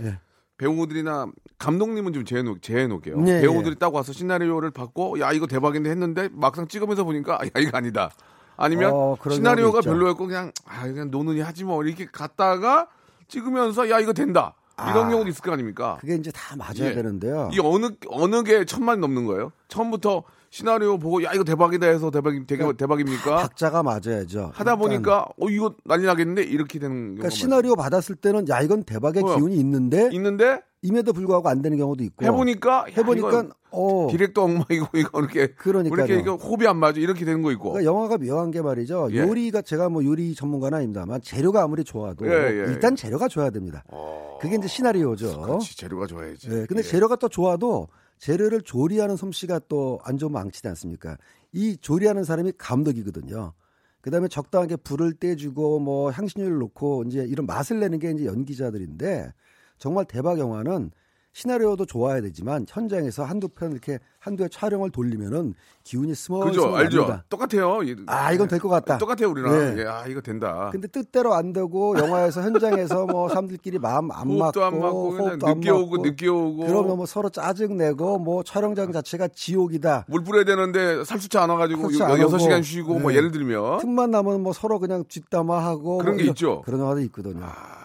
예. 0.61 0.65
배우들이나 0.65 1.27
감독님은 1.59 2.13
좀 2.13 2.25
재해놓, 2.25 2.63
재해놓게요. 2.63 3.21
네, 3.21 3.41
배우들이 3.41 3.77
딱 3.79 3.95
와서 3.95 4.13
시나리오를 4.13 4.71
받고 4.71 5.21
야 5.21 5.33
이거 5.33 5.47
대박인데 5.47 5.91
했는데 5.91 6.29
막상 6.33 6.69
찍으면서 6.69 7.05
보니까 7.05 7.35
야 7.43 7.61
이거 7.61 7.77
아니다. 7.77 8.11
아니면 8.57 8.91
어, 8.93 9.17
시나리오가. 9.29 9.81
별로였고 9.81 10.27
그냥 10.27 10.53
아 10.67 10.83
그냥 10.83 11.11
노는이 11.11 11.41
하지 11.41 11.65
뭐 11.65 11.83
이렇게 11.85 12.07
갔다가 12.07 12.89
찍으면서 13.29 13.91
야 13.91 13.99
이거 13.99 14.13
된다. 14.13 14.55
이런 14.79 15.07
아. 15.07 15.11
경우도 15.11 15.29
있을 15.31 15.43
거 15.43 15.53
아닙니까? 15.53 15.99
그게 16.01 16.15
이제 16.15 16.31
다 16.33 16.57
맞아야 16.57 16.91
예. 16.91 16.95
되는데요. 16.95 17.51
이 17.53 17.59
어느 17.61 17.91
어느 18.09 18.43
게 18.43 18.65
천만 18.65 19.01
넘는 19.01 19.27
거예요? 19.27 19.53
처음부터 19.69 20.23
시나리오 20.53 20.99
보고 20.99 21.25
야 21.25 21.33
이거 21.33 21.45
대박이다 21.45 21.87
해서 21.87 22.11
대박 22.11 22.35
되게 22.47 22.63
대박입니까? 22.77 23.37
박자가 23.37 23.83
맞아야죠. 23.83 24.51
하다 24.53 24.77
그러니까 24.77 24.77
보니까 24.77 25.27
어 25.41 25.49
이거 25.49 25.75
난리 25.83 26.05
나겠는데 26.05 26.43
이렇게 26.43 26.79
되는 26.79 27.15
그러니까 27.15 27.31
시나리오 27.31 27.75
받았을 27.75 28.17
때는 28.17 28.47
야 28.51 28.61
이건 28.61 28.85
대박의 28.85 29.23
뭐야? 29.23 29.37
기운이 29.37 29.57
있는데 29.57 30.11
있는데 30.13 30.61
임에도 30.83 31.15
불구하고 31.15 31.49
안 31.49 31.63
되는 31.63 31.79
경우도 31.79 32.05
있고 32.05 32.27
해보니까 32.27 32.71
야, 32.81 32.85
해보니까 32.95 33.47
어 33.71 34.09
디렉터 34.11 34.43
엉망이고 34.43 34.89
이거 34.99 35.21
이렇게 35.21 35.55
그러니까요. 35.55 36.05
이렇게 36.05 36.21
이거 36.21 36.35
호흡이 36.35 36.67
안 36.67 36.77
맞아 36.77 37.01
이렇게 37.01 37.25
되는 37.25 37.41
거 37.41 37.51
있고 37.53 37.73
그러니까 37.73 37.91
영화가 37.91 38.19
묘한 38.19 38.51
게 38.51 38.61
말이죠. 38.61 39.09
예. 39.13 39.21
요리가 39.21 39.63
제가 39.63 39.89
뭐 39.89 40.05
요리 40.05 40.35
전문가는 40.35 40.77
아닙니다만 40.77 41.23
재료가 41.23 41.63
아무리 41.63 41.83
좋아도 41.83 42.27
예, 42.27 42.31
예, 42.31 42.71
일단 42.71 42.95
재료가 42.95 43.29
좋아야 43.29 43.49
됩니다. 43.49 43.85
어, 43.89 44.37
그게 44.39 44.57
이제 44.57 44.69
시나리오죠. 44.69 45.41
그렇지 45.41 45.79
재료가 45.79 46.09
좋아야지. 46.09 46.49
예, 46.51 46.67
근데 46.67 46.81
예. 46.81 46.83
재료가 46.83 47.17
또 47.17 47.31
좋아도 47.31 47.89
재료를 48.23 48.63
조리하는 48.63 49.17
솜씨가 49.17 49.63
또 49.69 49.99
안 50.05 50.17
좋으면 50.17 50.35
망치지 50.35 50.69
않습니까? 50.69 51.19
이 51.51 51.77
조리하는 51.77 52.23
사람이 52.23 52.53
감독이거든요. 52.57 53.53
그다음에 54.01 54.29
적당하게 54.29 54.77
불을 54.77 55.15
떼주고 55.15 55.81
뭐 55.81 56.13
향신료를 56.13 56.59
넣고 56.59 57.03
이제 57.09 57.25
이런 57.25 57.47
맛을 57.47 57.81
내는 57.81 57.99
게 57.99 58.13
이제 58.13 58.27
연기자들인데 58.27 59.33
정말 59.79 60.05
대박 60.05 60.39
영화는 60.39 60.93
시나리오도 61.33 61.87
좋아야 61.87 62.21
되지만 62.21 62.67
현장에서 62.69 63.25
한두 63.25 63.49
편 63.49 63.73
이렇게 63.73 63.99
한두 64.19 64.45
회 64.45 64.49
촬영을 64.49 64.91
돌리면은 64.91 65.55
기운이 65.83 66.15
스멀스멀 66.15 66.51
그죠 66.53 66.77
알죠 66.77 66.97
납니다. 66.99 67.25
똑같아요. 67.29 67.83
이- 67.83 67.97
아 68.07 68.33
이건 68.33 68.49
될 68.49 68.61
것 68.61 68.69
같다. 68.69 68.99
똑같아요 68.99 69.31
우리랑. 69.31 69.55
예. 69.79 69.81
예, 69.83 69.87
아 69.87 70.07
이거 70.07 70.21
된다. 70.21 70.69
근데 70.71 70.87
뜻대로 70.89 71.33
안 71.35 71.53
되고 71.55 71.99
영화에서 71.99 72.43
현장에서 72.43 73.07
뭐 73.07 73.29
사람들끼리 73.33 73.79
마음 73.79 74.11
안 74.13 74.29
맞고 74.29 74.61
호흡도 74.61 74.65
안 74.65 74.79
맞고 74.81 75.11
호흡도 75.13 75.47
안 75.49 75.55
늦게 75.59 75.71
오고 75.71 75.91
맞고 75.97 75.97
늦게 76.07 76.29
오고 76.29 76.67
그러면 76.67 76.97
뭐 76.99 77.07
서로 77.07 77.31
짜증 77.31 77.77
내고 77.79 78.19
뭐 78.19 78.43
촬영장 78.43 78.93
자체가 78.93 79.29
지옥이다. 79.29 80.05
물 80.09 80.23
뿌려야 80.23 80.45
되는데 80.45 81.03
살수차 81.05 81.43
안 81.43 81.51
와가지고 81.51 81.85
안 82.05 82.19
여섯 82.21 82.27
오고. 82.37 82.39
시간 82.39 82.63
쉬고 82.63 82.99
뭐 82.99 83.11
네. 83.11 83.17
예를 83.17 83.31
들면 83.33 83.79
틈만 83.79 84.11
나면 84.11 84.43
뭐 84.43 84.53
서로 84.53 84.79
그냥 84.79 85.05
뒷담화하고 85.09 85.99
그런 85.99 86.13
뭐게 86.13 86.25
이런- 86.25 86.33
있죠. 86.33 86.63
그런 86.67 86.81
영화도 86.81 87.01
있거든요. 87.01 87.41
아, 87.45 87.82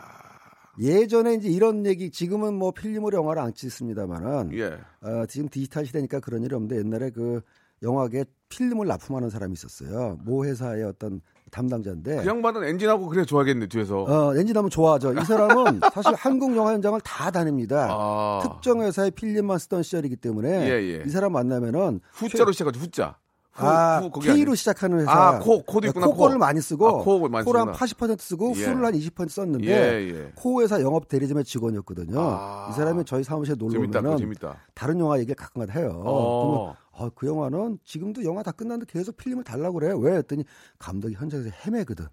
예전에 0.80 1.36
이제 1.36 1.50
이런 1.50 1.86
얘기 1.86 2.12
지금은 2.12 2.54
뭐 2.54 2.72
필름으로 2.72 3.18
영화를 3.18 3.42
안 3.42 3.54
찍습니다만은 3.54 4.54
예. 4.54 4.78
어, 5.02 5.26
지금 5.28 5.50
디지털 5.50 5.86
시대니까 5.86 6.20
그런 6.20 6.44
일이 6.44 6.54
없는데 6.54 6.78
옛날에 6.78 7.10
그 7.10 7.42
영화계 7.84 8.26
필름을 8.50 8.88
납품하는 8.88 9.30
사람이 9.30 9.54
있었어요. 9.54 10.18
모 10.24 10.46
회사의 10.46 10.84
어떤 10.84 11.22
담당자인데 11.52 12.18
그 12.18 12.26
양반은 12.28 12.64
엔진하고 12.64 13.08
그래 13.08 13.24
좋아하겠네 13.24 13.68
뒤에서. 13.68 14.04
어, 14.04 14.36
엔진하면 14.36 14.70
좋아하죠. 14.70 15.14
이 15.14 15.24
사람은 15.24 15.80
사실 15.94 16.14
한국 16.16 16.56
영화 16.56 16.74
현장을 16.74 17.00
다 17.02 17.32
다닙니다. 17.32 17.88
아. 17.90 18.40
특정 18.44 18.82
회사의 18.82 19.12
필름만 19.12 19.58
쓰던 19.60 19.84
시절이기 19.84 20.18
때문에 20.18 20.70
예, 20.70 20.74
예. 20.74 21.04
이 21.06 21.10
사람 21.10 21.34
만나면은 21.34 22.02
후자로 22.12 22.52
시작하죠 22.52 22.80
후자. 22.80 23.18
후, 23.58 23.66
아, 23.66 24.00
후 24.00 24.10
거기 24.12 24.28
K로 24.28 24.34
아니에요? 24.34 24.56
시작하는 24.56 25.00
회사. 25.00 25.12
아, 25.12 25.40
코, 25.40 25.64
코도 25.64 25.88
있구나, 25.88 26.08
코를 26.08 26.36
코. 26.36 26.40
많이 26.40 26.62
쓰고 26.62 26.88
아, 26.88 27.04
코를 27.04 27.30
많이 27.30 27.44
코를 27.46 27.62
한 27.62 27.74
쓰구나. 27.74 28.14
80% 28.14 28.20
쓰고 28.22 28.54
예. 28.56 28.66
후를 28.66 28.86
한 28.86 28.94
20% 28.94 29.30
썼는데 29.30 29.68
예, 29.68 30.10
예. 30.14 30.32
코 30.36 30.62
회사 30.62 30.80
영업 30.82 31.08
대리점의 31.08 31.44
직원이었거든요. 31.44 32.20
아. 32.20 32.70
이 32.72 32.74
사람이 32.76 33.04
저희 33.06 33.24
사무실에 33.24 33.56
놀러 33.58 33.74
재밌다. 34.18 34.56
다른 34.76 35.00
영화 35.00 35.18
얘기를 35.18 35.36
가끔가다 35.36 35.74
해요. 35.80 36.02
어. 36.06 36.76
아, 37.00 37.10
그 37.16 37.28
영화는 37.28 37.80
지금도 37.84 38.24
영화 38.24 38.42
다 38.44 38.52
끝났는데 38.52 38.92
계속 38.92 39.18
필름을 39.18 39.44
달라고 39.44 39.80
그래. 39.80 39.94
왜? 39.98 40.18
했더니 40.18 40.44
감독이 40.80 41.16
현장에서 41.16 41.50
헤매거든. 41.66 42.06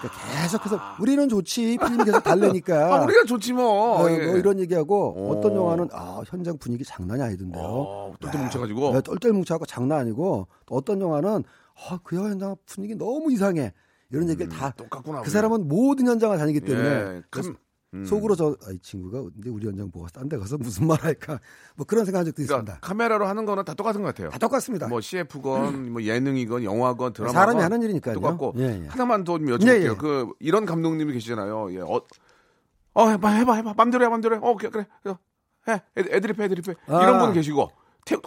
그러니까 0.00 0.42
계속해서 0.42 0.80
우리는 0.98 1.28
좋지 1.28 1.76
필름이 1.78 2.04
계속 2.04 2.22
달래니까. 2.22 2.74
아, 2.94 3.04
우리가 3.04 3.24
좋지 3.24 3.52
뭐. 3.52 4.00
어, 4.02 4.10
예. 4.10 4.26
뭐 4.26 4.36
이런 4.38 4.58
얘기하고 4.58 5.14
어. 5.16 5.30
어떤 5.36 5.54
영화는 5.54 5.88
아 5.92 6.22
현장 6.26 6.56
분위기 6.58 6.84
장난이 6.84 7.22
아니던데요. 7.22 7.62
어, 7.62 8.14
똘똘 8.20 8.40
뭉쳐가지고. 8.40 8.92
네, 8.94 9.00
똘똘 9.02 9.32
뭉쳐갖고 9.32 9.66
장난 9.66 10.00
아니고 10.00 10.46
또 10.66 10.74
어떤 10.74 11.00
영화는 11.00 11.44
아, 11.88 11.98
그 12.02 12.16
영화 12.16 12.30
현장 12.30 12.56
분위기 12.66 12.94
너무 12.94 13.30
이상해 13.32 13.72
이런 14.10 14.28
얘기를 14.28 14.48
다그 14.48 14.82
음, 14.82 14.88
똑같구나. 14.88 15.22
사람은 15.24 15.68
모든 15.68 16.06
현장을 16.06 16.36
다니기 16.36 16.60
때문에 16.60 16.88
예, 16.88 17.22
감- 17.30 17.56
음. 17.92 18.04
속으로 18.04 18.36
저 18.36 18.56
이 18.70 18.78
친구가 18.80 19.22
근데 19.34 19.50
우리 19.50 19.66
현장 19.66 19.90
보고 19.90 20.06
딴 20.08 20.28
데 20.28 20.36
가서 20.38 20.56
무슨 20.58 20.86
말 20.86 21.00
할까 21.02 21.40
뭐 21.74 21.84
그런 21.86 22.04
생각한 22.04 22.24
적도 22.26 22.36
그러니까 22.36 22.54
있습니다. 22.72 22.78
카메라로 22.86 23.26
하는 23.26 23.44
거는 23.44 23.64
다 23.64 23.74
똑같은 23.74 24.02
것 24.02 24.08
같아요. 24.08 24.30
다 24.30 24.38
똑같습니다. 24.38 24.86
뭐 24.86 25.00
CF건, 25.00 25.92
뭐 25.92 26.02
예능이건, 26.02 26.62
영화건, 26.62 27.12
드라마건 27.14 27.34
사람이 27.34 27.60
하는 27.60 27.82
일이니까요. 27.82 28.14
똑같고 28.14 28.54
예, 28.58 28.82
예. 28.84 28.86
하나만 28.88 29.24
더좀 29.24 29.46
여쭤볼게요. 29.46 29.68
예, 29.68 29.84
예. 29.86 29.94
그 29.96 30.30
이런 30.38 30.66
감독님이 30.66 31.12
계시잖아요. 31.14 31.72
예, 31.74 31.80
어, 31.80 32.00
어 32.94 33.08
해봐, 33.08 33.28
해봐, 33.28 33.54
해봐, 33.54 33.74
맘대로 33.76 34.04
해, 34.04 34.08
맘대로 34.08 34.36
해. 34.36 34.40
어, 34.42 34.54
그래, 34.56 34.70
그래. 34.70 34.86
해, 35.68 35.72
애- 35.98 36.16
애드립 36.16 36.38
해, 36.40 36.44
애드립 36.44 36.68
해. 36.68 36.74
아. 36.86 37.02
이런 37.02 37.18
분 37.18 37.32
계시고 37.32 37.68
테, 37.68 37.74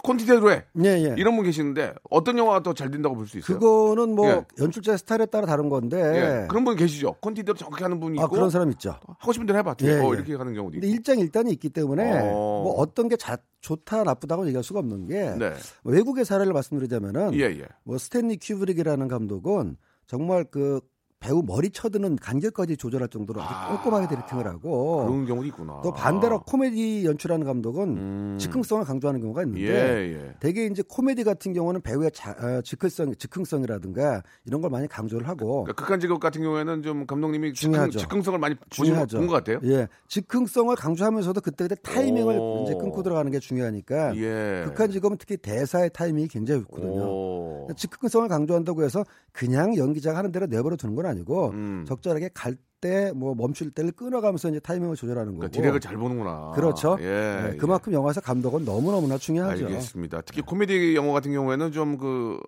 콘티테로 0.02 0.50
해. 0.52 0.64
예, 0.84 0.88
예. 0.88 1.14
이런 1.18 1.36
분 1.36 1.44
계시는데 1.44 1.94
어떤 2.10 2.38
영화가 2.38 2.62
더 2.62 2.72
잘 2.74 2.90
된다고 2.90 3.14
볼 3.14 3.26
수 3.26 3.38
있어요? 3.38 3.58
그거는 3.58 4.14
뭐 4.14 4.28
예. 4.28 4.44
연출자 4.60 4.96
스타일에 4.96 5.26
따라 5.26 5.46
다른 5.46 5.68
건데 5.68 5.96
예, 6.42 6.46
그런 6.48 6.64
분 6.64 6.76
계시죠. 6.76 7.14
콘티테로 7.20 7.56
정확히 7.56 7.82
하는 7.82 8.00
분이 8.00 8.16
있고 8.16 8.24
아 8.24 8.28
그런 8.28 8.50
사람 8.50 8.70
있죠. 8.72 8.96
하고 9.18 9.32
싶은 9.32 9.46
대로 9.46 9.58
해봐. 9.58 9.74
예, 9.82 9.98
어, 10.00 10.10
예. 10.12 10.16
이렇게 10.16 10.36
가는 10.36 10.52
경우도 10.54 10.76
있고. 10.78 10.86
일장 10.86 11.18
일단이 11.18 11.50
있기 11.52 11.70
때문에 11.70 12.20
어. 12.20 12.62
뭐 12.64 12.74
어떤 12.74 13.08
게 13.08 13.16
자, 13.16 13.36
좋다 13.60 14.04
나쁘다고 14.04 14.46
얘기할 14.46 14.62
수가 14.62 14.80
없는 14.80 15.06
게 15.06 15.34
네. 15.38 15.52
외국의 15.84 16.24
사례를 16.24 16.52
말씀드리자면은 16.52 17.34
예, 17.34 17.40
예. 17.44 17.64
뭐 17.84 17.96
스탠리 17.98 18.36
큐브릭이라는 18.40 19.08
감독은 19.08 19.76
정말 20.06 20.44
그 20.44 20.80
배우 21.20 21.42
머리 21.42 21.70
쳐드는 21.70 22.16
간격까지 22.16 22.76
조절할 22.76 23.08
정도로 23.08 23.40
아주 23.40 23.50
아. 23.50 23.76
꼼꼼하게 23.78 24.08
directing을 24.08 24.46
하고 24.46 25.06
그런 25.06 25.24
경우도 25.24 25.46
있구나. 25.46 25.80
또 25.82 25.90
반대로 25.90 26.42
코미디 26.42 27.06
연출하는 27.06 27.46
감독은 27.46 27.88
음. 27.96 28.36
즉흥성을 28.38 28.84
강조하는 28.84 29.22
경우가 29.22 29.42
있는데 29.44 29.62
예, 29.62 30.12
예. 30.12 30.34
대개 30.40 30.66
이제 30.66 30.82
코미디 30.86 31.24
같은 31.24 31.54
경우는 31.54 31.80
배우의 31.80 32.10
자, 32.12 32.32
어, 32.32 32.60
즉흥성, 32.62 33.14
즉흥성이라든가 33.16 34.22
이런 34.44 34.60
걸 34.60 34.70
많이 34.70 34.86
강조를 34.86 35.26
하고 35.26 35.62
그러니까 35.64 35.82
극한 35.82 35.98
직업 35.98 36.20
같은 36.20 36.42
경우에는 36.42 36.82
좀 36.82 37.06
감독님이 37.06 37.54
즉흥, 37.54 37.72
중요하죠. 37.72 37.98
즉흥성을 38.00 38.38
많이 38.38 38.56
중요하죠. 38.68 39.16
본것 39.16 39.44
같아요. 39.44 39.60
예, 39.72 39.88
즉흥성을 40.08 40.76
강조하면서도 40.76 41.40
그때그때 41.40 41.74
타이밍을 41.82 42.36
오. 42.38 42.64
이제 42.64 42.74
끊고 42.74 43.02
들어가는 43.02 43.30
게 43.32 43.38
중요하니까 43.38 44.14
예. 44.16 44.64
극한 44.66 44.90
직업은 44.90 45.16
특히 45.16 45.38
대사의 45.38 45.88
타이밍이 45.94 46.28
굉장히 46.28 46.60
좋거든요. 46.64 47.02
오. 47.02 47.68
즉흥성을 47.74 48.28
강조한다고 48.28 48.84
해서 48.84 49.04
그냥 49.32 49.74
연기자가 49.78 50.18
하는 50.18 50.30
대로 50.32 50.44
내버려 50.46 50.76
두는 50.76 50.94
건 50.94 51.06
아니 51.06 51.13
고 51.22 51.50
음. 51.50 51.84
적절하게 51.86 52.30
갈 52.34 52.56
때 52.84 53.12
뭐 53.14 53.34
멈출 53.34 53.70
때를 53.70 53.92
끊어가면서 53.92 54.50
이제 54.50 54.60
타이밍을 54.60 54.94
조절하는 54.94 55.32
거고. 55.32 55.38
그러니까 55.38 55.56
디렉을 55.58 55.80
잘 55.80 55.96
보는구나. 55.96 56.52
그렇죠. 56.54 56.98
예. 57.00 57.04
네, 57.04 57.50
예. 57.54 57.56
그만큼 57.56 57.94
영화에서 57.94 58.20
감독은 58.20 58.66
너무 58.66 58.92
너무나 58.92 59.16
중요하죠. 59.16 59.64
알겠습니다. 59.66 60.20
특히 60.20 60.42
코미디 60.42 60.94
영화 60.94 61.14
같은 61.14 61.32
경우에는 61.32 61.72
좀그 61.72 62.38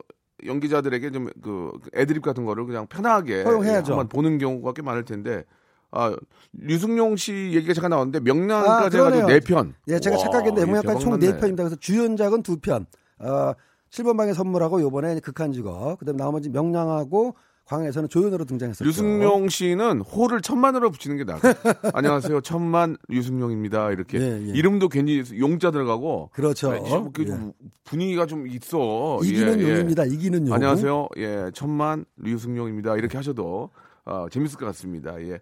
연기자들에게 0.45 1.11
좀 1.11 1.31
그 1.43 1.73
애드립 1.95 2.23
같은 2.23 2.45
거를 2.45 2.67
그냥 2.67 2.87
편하게 2.87 3.45
허용해야죠. 3.45 3.93
한번 3.95 4.09
보는 4.09 4.37
경우가 4.37 4.75
꽤 4.75 4.83
많을 4.83 5.07
텐데 5.07 5.45
아 5.91 6.15
류승용 6.53 7.17
씨 7.17 7.33
얘기가 7.55 7.73
잠깐 7.73 7.91
나왔는데 7.91 8.19
아, 8.19 8.21
명량까지 8.23 8.97
그러네요. 8.99 9.23
해가지고 9.29 9.33
네 9.33 9.41
편. 9.41 9.75
예, 9.89 9.99
제가 9.99 10.17
와, 10.17 10.23
착각했는데 10.23 10.61
영문학관 10.61 10.99
총 10.99 11.19
대박 11.19 11.37
났네. 11.37 11.41
4편입니다. 11.41 11.57
그래서 11.57 11.77
주연작은 11.77 12.43
2편. 12.43 12.85
어, 13.21 13.55
7번 13.91 14.19
방의 14.19 14.35
선물하고 14.35 14.83
요번에 14.83 15.19
극한 15.21 15.53
직업. 15.53 15.99
그다음에 15.99 16.19
나머지 16.19 16.51
명량하고 16.51 17.35
광해에서는 17.67 18.09
조연으로 18.09 18.45
등장했었죠. 18.45 18.85
류승용 18.85 19.49
씨는 19.49 20.01
호를 20.01 20.41
천만으로 20.41 20.91
붙이는 20.93 21.17
게 21.17 21.25
나아. 21.25 21.41
안녕하세요, 21.95 22.41
천만 22.43 22.97
류승용입니다. 23.09 23.91
이렇게 23.91 24.19
예, 24.21 24.41
예. 24.49 24.53
이름도 24.53 24.89
괜히 24.89 25.23
용자 25.37 25.73
들어가고 25.73 26.31
그렇죠. 26.33 26.71
네, 26.73 26.89
좀 26.89 27.03
이렇게 27.03 27.23
예. 27.23 27.27
좀 27.27 27.53
분위기가 27.83 28.27
좀 28.27 28.47
있어. 28.47 29.19
이기는 29.25 29.61
예, 29.61 29.65
예. 29.65 29.71
용입니다. 29.73 30.05
이기는 30.05 30.47
용. 30.47 30.55
안녕하세요. 30.55 31.09
예, 31.17 31.51
천만 31.55 32.05
류승용입니다. 32.19 32.97
이렇게 32.97 33.17
하셔도 33.17 33.71
어, 34.05 34.27
재밌을 34.31 34.59
것 34.59 34.67
같습니다. 34.67 35.21
예. 35.23 35.41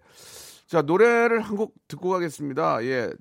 자, 0.67 0.81
노래를 0.81 1.41
한 1.41 1.55
곡 1.55 1.75
듣고 1.87 2.09
가겠습니다. 2.09 2.83
예. 2.85 3.11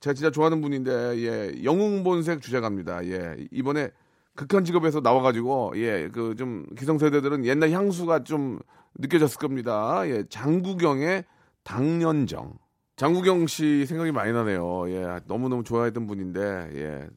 제가 0.00 0.14
진짜 0.14 0.30
좋아하는 0.30 0.62
분인데, 0.62 0.90
예, 1.18 1.64
영웅본색 1.64 2.40
주제가입니다. 2.40 3.04
예, 3.06 3.36
이번에 3.50 3.90
극한 4.38 4.64
직업에서 4.64 5.00
나와가지고, 5.00 5.72
예, 5.76 6.08
그 6.08 6.34
좀 6.36 6.64
기성세대들은 6.78 7.44
옛날 7.44 7.70
향수가 7.72 8.22
좀 8.22 8.60
느껴졌을 8.96 9.38
겁니다. 9.38 10.02
예, 10.08 10.22
장구경의 10.28 11.24
당년정. 11.64 12.54
장국영 12.94 13.48
씨 13.48 13.84
생각이 13.86 14.12
많이 14.12 14.32
나네요. 14.32 14.88
예, 14.90 15.20
너무 15.26 15.48
너무 15.48 15.64
좋아했던 15.64 16.06
분인데 16.06 16.70
예, 16.74 17.08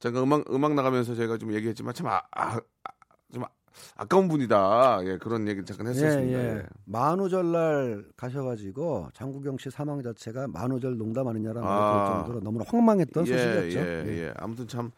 제가 0.00 0.20
음악 0.22 0.44
음악 0.52 0.74
나가면서 0.74 1.14
제가 1.14 1.38
좀 1.38 1.52
얘기했지만 1.54 1.94
참 1.94 2.08
아, 2.08 2.20
아, 2.32 2.56
아, 2.56 2.90
좀 3.32 3.44
아, 3.44 3.48
아까운 3.96 4.26
분이다. 4.28 5.00
예, 5.04 5.18
그런 5.18 5.46
얘기 5.48 5.64
잠깐 5.64 5.86
했었습니다. 5.88 6.38
예, 6.38 6.44
예. 6.44 6.56
예. 6.58 6.62
만우절 6.86 7.52
날 7.52 8.04
가셔가지고 8.16 9.10
장국영 9.14 9.58
씨 9.58 9.70
사망 9.70 10.02
자체가 10.02 10.48
만우절 10.48 10.96
농담하느냐라는 10.98 11.62
아. 11.62 11.70
아. 11.70 12.14
정도로 12.16 12.40
너무나 12.40 12.64
황망했던 12.68 13.24
소식이었죠. 13.26 13.78
예, 13.78 14.04
예. 14.08 14.32
아무튼 14.36 14.66
참 14.68 14.90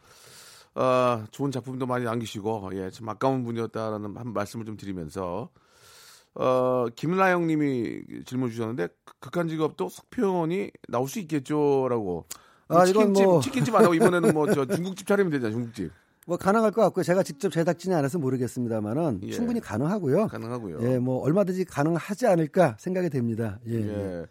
아, 0.79 1.25
좋은 1.31 1.49
작품도 1.51 1.87
많이 1.87 2.05
남기시고 2.05 2.69
예, 2.73 2.91
참 2.91 3.09
아까운 3.09 3.43
분이었다라는 3.43 4.15
한 4.15 4.31
말씀을 4.33 4.63
좀 4.65 4.77
드리면서 4.77 5.49
어, 6.35 6.85
김나영님이 6.95 8.23
질문 8.25 8.51
주셨는데 8.51 8.89
극한 9.19 9.47
직업도 9.47 9.89
속편이 9.89 10.69
나올 10.87 11.07
수 11.09 11.19
있겠죠라고. 11.19 12.25
아, 12.67 12.85
이건 12.85 13.13
치킨집 13.13 13.23
뭐- 13.25 13.41
치킨집 13.41 13.75
안 13.75 13.83
하고 13.85 13.93
이번에는 13.95 14.33
뭐 14.33 14.45
저 14.53 14.65
중국집 14.65 15.07
차리면 15.07 15.31
되잖아 15.31 15.51
중국집 15.51 15.91
뭐 16.27 16.37
가능할 16.37 16.71
것 16.71 16.81
같고요. 16.83 17.03
제가 17.03 17.23
직접 17.23 17.49
제작진이 17.49 17.95
안 17.95 18.03
해서 18.05 18.19
모르겠습니다만은 18.19 19.21
예. 19.23 19.31
충분히 19.31 19.59
가능하고요. 19.61 20.27
가능하고요. 20.27 20.79
예, 20.81 20.99
뭐 20.99 21.23
얼마든지 21.23 21.65
가능하지 21.65 22.27
않을까 22.27 22.75
생각이 22.79 23.09
됩니다. 23.09 23.57
예. 23.67 23.73
예. 23.73 23.87
예. 23.87 24.25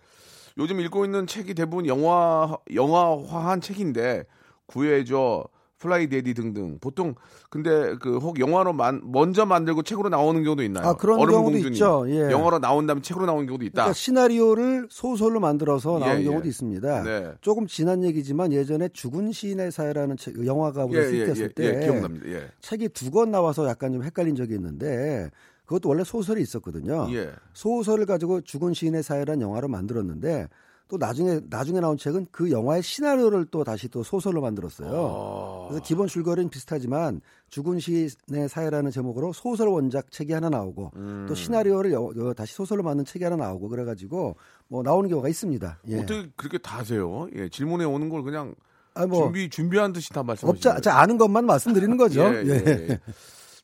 요즘 0.59 0.79
읽고 0.81 1.05
있는 1.07 1.27
책이 1.27 1.55
대부분 1.55 1.87
영화 1.87 2.57
영화화한 2.73 3.61
책인데 3.63 4.25
구해줘 4.67 5.45
플라이 5.79 6.09
대디 6.09 6.33
등등 6.35 6.79
보통 6.81 7.15
근데 7.51 7.97
그 7.99 8.17
혹 8.19 8.41
영화로 8.41 8.73
만, 8.73 9.03
먼저 9.05 9.45
만들고 9.45 9.83
책으로 9.83 10.09
나오는 10.09 10.43
경우도 10.43 10.63
있나요? 10.63 10.89
아, 10.89 10.95
그런 10.97 11.19
얼음 11.19 11.33
경우도 11.33 11.51
공주님. 11.53 11.73
있죠. 11.75 12.05
예. 12.09 12.31
영화로 12.31 12.59
나온 12.61 12.87
다음에 12.87 13.03
책으로 13.03 13.27
나오는 13.27 13.47
경우도 13.47 13.65
있다. 13.67 13.73
그러니까 13.75 13.93
시나리오를 13.93 14.89
소설로 14.91 15.39
만들어서 15.41 15.99
나온 15.99 16.17
예, 16.17 16.21
예. 16.21 16.25
경우도 16.25 16.49
있습니다. 16.49 17.03
네. 17.03 17.33
조금 17.43 17.67
지난 17.67 18.03
얘기지만 18.05 18.53
예전에 18.53 18.89
죽은 18.89 19.33
시인의 19.33 19.71
사회라는 19.71 20.17
책, 20.17 20.45
영화가 20.47 20.87
우리가 20.87 21.03
히트했을 21.07 21.51
때 21.51 21.77
예, 21.77 21.81
기억납니다. 21.87 22.27
예. 22.29 22.49
책이 22.61 22.89
두 22.91 23.11
권 23.11 23.31
나와서 23.31 23.67
약간 23.69 23.93
좀 23.93 24.03
헷갈린 24.03 24.35
적이 24.35 24.55
있는데 24.55 25.31
그것도 25.67 25.89
원래 25.89 26.05
소설이 26.05 26.41
있었거든요. 26.43 27.09
예. 27.13 27.31
소설을 27.53 28.07
가지고 28.07 28.41
죽은 28.41 28.73
시인의 28.73 29.03
사회라는 29.03 29.43
영화를 29.43 29.69
만들었는데 29.69 30.49
또 30.89 30.97
나중에 30.99 31.41
나중에 31.51 31.81
나온 31.81 31.97
책은 31.97 32.27
그 32.31 32.51
영화의 32.51 32.83
시나리오를 32.83 33.47
또 33.51 33.65
다시 33.65 33.89
또 33.89 34.05
소설로 34.05 34.41
만들었어요. 34.41 34.89
아. 34.89 35.69
그래서 35.69 35.83
기본 35.83 36.07
줄거리는 36.07 36.49
비슷하지만 36.49 37.21
죽은 37.49 37.81
시인의 37.81 38.49
사회라는 38.49 38.93
제목으로 38.93 39.33
소설 39.33 39.67
원작 39.69 40.13
책이 40.13 40.33
하나 40.33 40.49
나오고 40.49 40.93
음. 40.95 41.27
또 41.29 41.35
시나리오를 41.35 41.93
여- 41.93 42.11
여- 42.17 42.35
다시 42.35 42.55
소설로 42.55 42.85
만든 42.85 43.05
책이 43.05 43.25
하나 43.25 43.35
나오고 43.37 43.69
그래가지고 43.69 44.37
뭐 44.69 44.83
나오는 44.85 45.09
경우가 45.11 45.29
있습니다. 45.29 45.79
예. 45.89 45.99
어떻게 45.99 46.31
그렇게 46.37 46.59
다 46.59 46.79
아세요? 46.79 47.27
예, 47.35 47.49
질문에 47.49 47.85
오는 47.85 48.09
걸 48.09 48.23
그냥 48.23 48.55
아, 48.95 49.07
뭐 49.07 49.25
준비 49.25 49.51
준비한 49.51 49.93
듯이 49.93 50.09
다 50.11 50.23
말씀하시는 50.23 50.51
없자, 50.73 50.81
자, 50.81 50.99
아는 51.01 51.19
것만 51.19 51.45
말씀드리는 51.47 51.97
거죠. 51.97 52.23
예, 52.23 52.45
예, 52.47 52.65
예. 52.91 53.01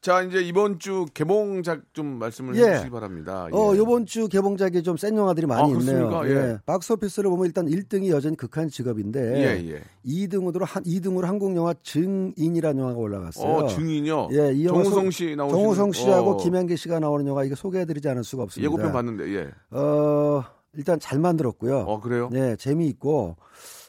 예. 0.03 0.05
자, 0.05 0.23
이제 0.23 0.41
이번 0.43 0.79
주 0.81 1.07
개봉작 1.15 1.83
좀 1.93 2.19
말씀을 2.19 2.57
예. 2.57 2.63
해주시기 2.71 2.91
바랍니다. 2.91 3.47
어, 3.53 3.73
예. 3.75 3.79
요번 3.79 4.05
주 4.05 4.29
개봉작이 4.29 4.83
좀 4.83 4.97
센 4.97 5.17
영화들이 5.17 5.47
많이 5.47 5.63
아, 5.63 5.79
있네요. 5.79 6.09
그렇습니까? 6.09 6.29
예. 6.29 6.59
박스오피스를 6.67 7.31
보면 7.31 7.47
일단 7.47 7.67
1등이 7.67 8.09
여전히 8.09 8.37
극한 8.37 8.69
직업인데 8.69 9.21
예, 9.65 9.71
예. 9.75 9.83
2등으로 10.05 10.65
한 10.67 10.83
2등으로 10.83 11.23
한국 11.23 11.55
영화 11.57 11.73
증인이라는 11.83 12.81
영화가 12.81 12.99
올라갔어요. 12.99 13.53
어, 13.53 13.67
증인요. 13.69 14.29
예, 14.33 14.53
이 14.53 14.67
영화 14.67 14.83
정우성 14.83 15.05
소- 15.05 15.11
씨 15.13 15.37
나오시는 15.37 15.61
정우성 15.63 15.93
씨하고 15.93 16.31
어, 16.33 16.37
김현기 16.39 16.77
씨가 16.77 16.99
나오는 16.99 17.25
영화 17.27 17.45
이거 17.45 17.55
소개해드리지 17.55 18.09
않을 18.09 18.25
수가 18.25 18.43
없습니다. 18.45 18.71
예고편 18.73 18.93
봤는데 18.93 19.35
예. 19.37 19.51
어, 19.71 20.43
일단 20.75 20.99
잘 20.99 21.19
만들었고요. 21.21 21.79
어 21.81 22.01
그래요? 22.01 22.29
네, 22.33 22.57
재미있고 22.57 23.37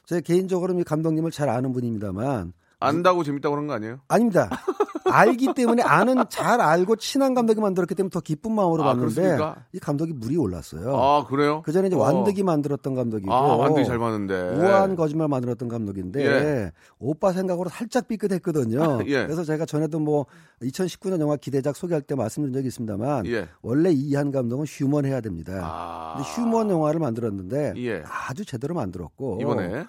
제 0.05 0.21
개인적으로는 0.21 0.81
이 0.81 0.83
감독님을 0.83 1.31
잘 1.31 1.49
아는 1.49 1.71
분입니다만 1.73 2.53
안다고 2.83 3.23
재밌다고 3.23 3.55
그런 3.55 3.67
거 3.67 3.73
아니에요? 3.73 3.99
아닙니다. 4.07 4.49
알기 5.05 5.53
때문에 5.53 5.83
아는 5.83 6.23
잘 6.29 6.59
알고 6.61 6.95
친한 6.95 7.33
감독이 7.33 7.59
만들었기 7.59 7.93
때문에 7.93 8.09
더 8.09 8.19
기쁜 8.19 8.53
마음으로 8.53 8.83
아, 8.83 8.87
봤는데 8.87 9.13
그렇습니까? 9.15 9.65
이 9.73 9.79
감독이 9.79 10.13
물이 10.13 10.37
올랐어요. 10.37 10.95
아 10.95 11.25
그래요? 11.25 11.61
그 11.65 11.71
전에 11.71 11.87
이제 11.87 11.95
어. 11.95 11.99
완득이 11.99 12.43
만들었던 12.43 12.95
감독이고 12.95 13.31
아 13.31 13.55
완득이 13.55 13.85
잘 13.85 13.99
맞는데. 13.99 14.33
우아한 14.57 14.95
거짓말 14.95 15.27
만들었던 15.27 15.67
감독인데 15.67 16.25
예. 16.25 16.71
오빠 16.99 17.31
생각으로 17.31 17.69
살짝 17.69 18.07
삐끗했거든요. 18.07 19.01
예. 19.07 19.23
그래서 19.23 19.43
제가 19.43 19.65
전에도 19.65 19.99
뭐 19.99 20.25
2019년 20.61 21.19
영화 21.19 21.35
기대작 21.35 21.75
소개할 21.75 22.01
때 22.01 22.15
말씀드린 22.15 22.53
적이 22.53 22.67
있습니다만 22.67 23.25
예. 23.27 23.47
원래 23.61 23.91
이한 23.91 24.31
감독은 24.31 24.65
휴먼 24.65 25.05
해야 25.05 25.21
됩니다. 25.21 25.59
아. 25.63 26.13
근데 26.15 26.29
휴먼 26.29 26.69
영화를 26.69 26.99
만들었는데 26.99 27.73
예. 27.77 28.03
아주 28.07 28.45
제대로 28.45 28.73
만들었고 28.73 29.39
이번에 29.41 29.85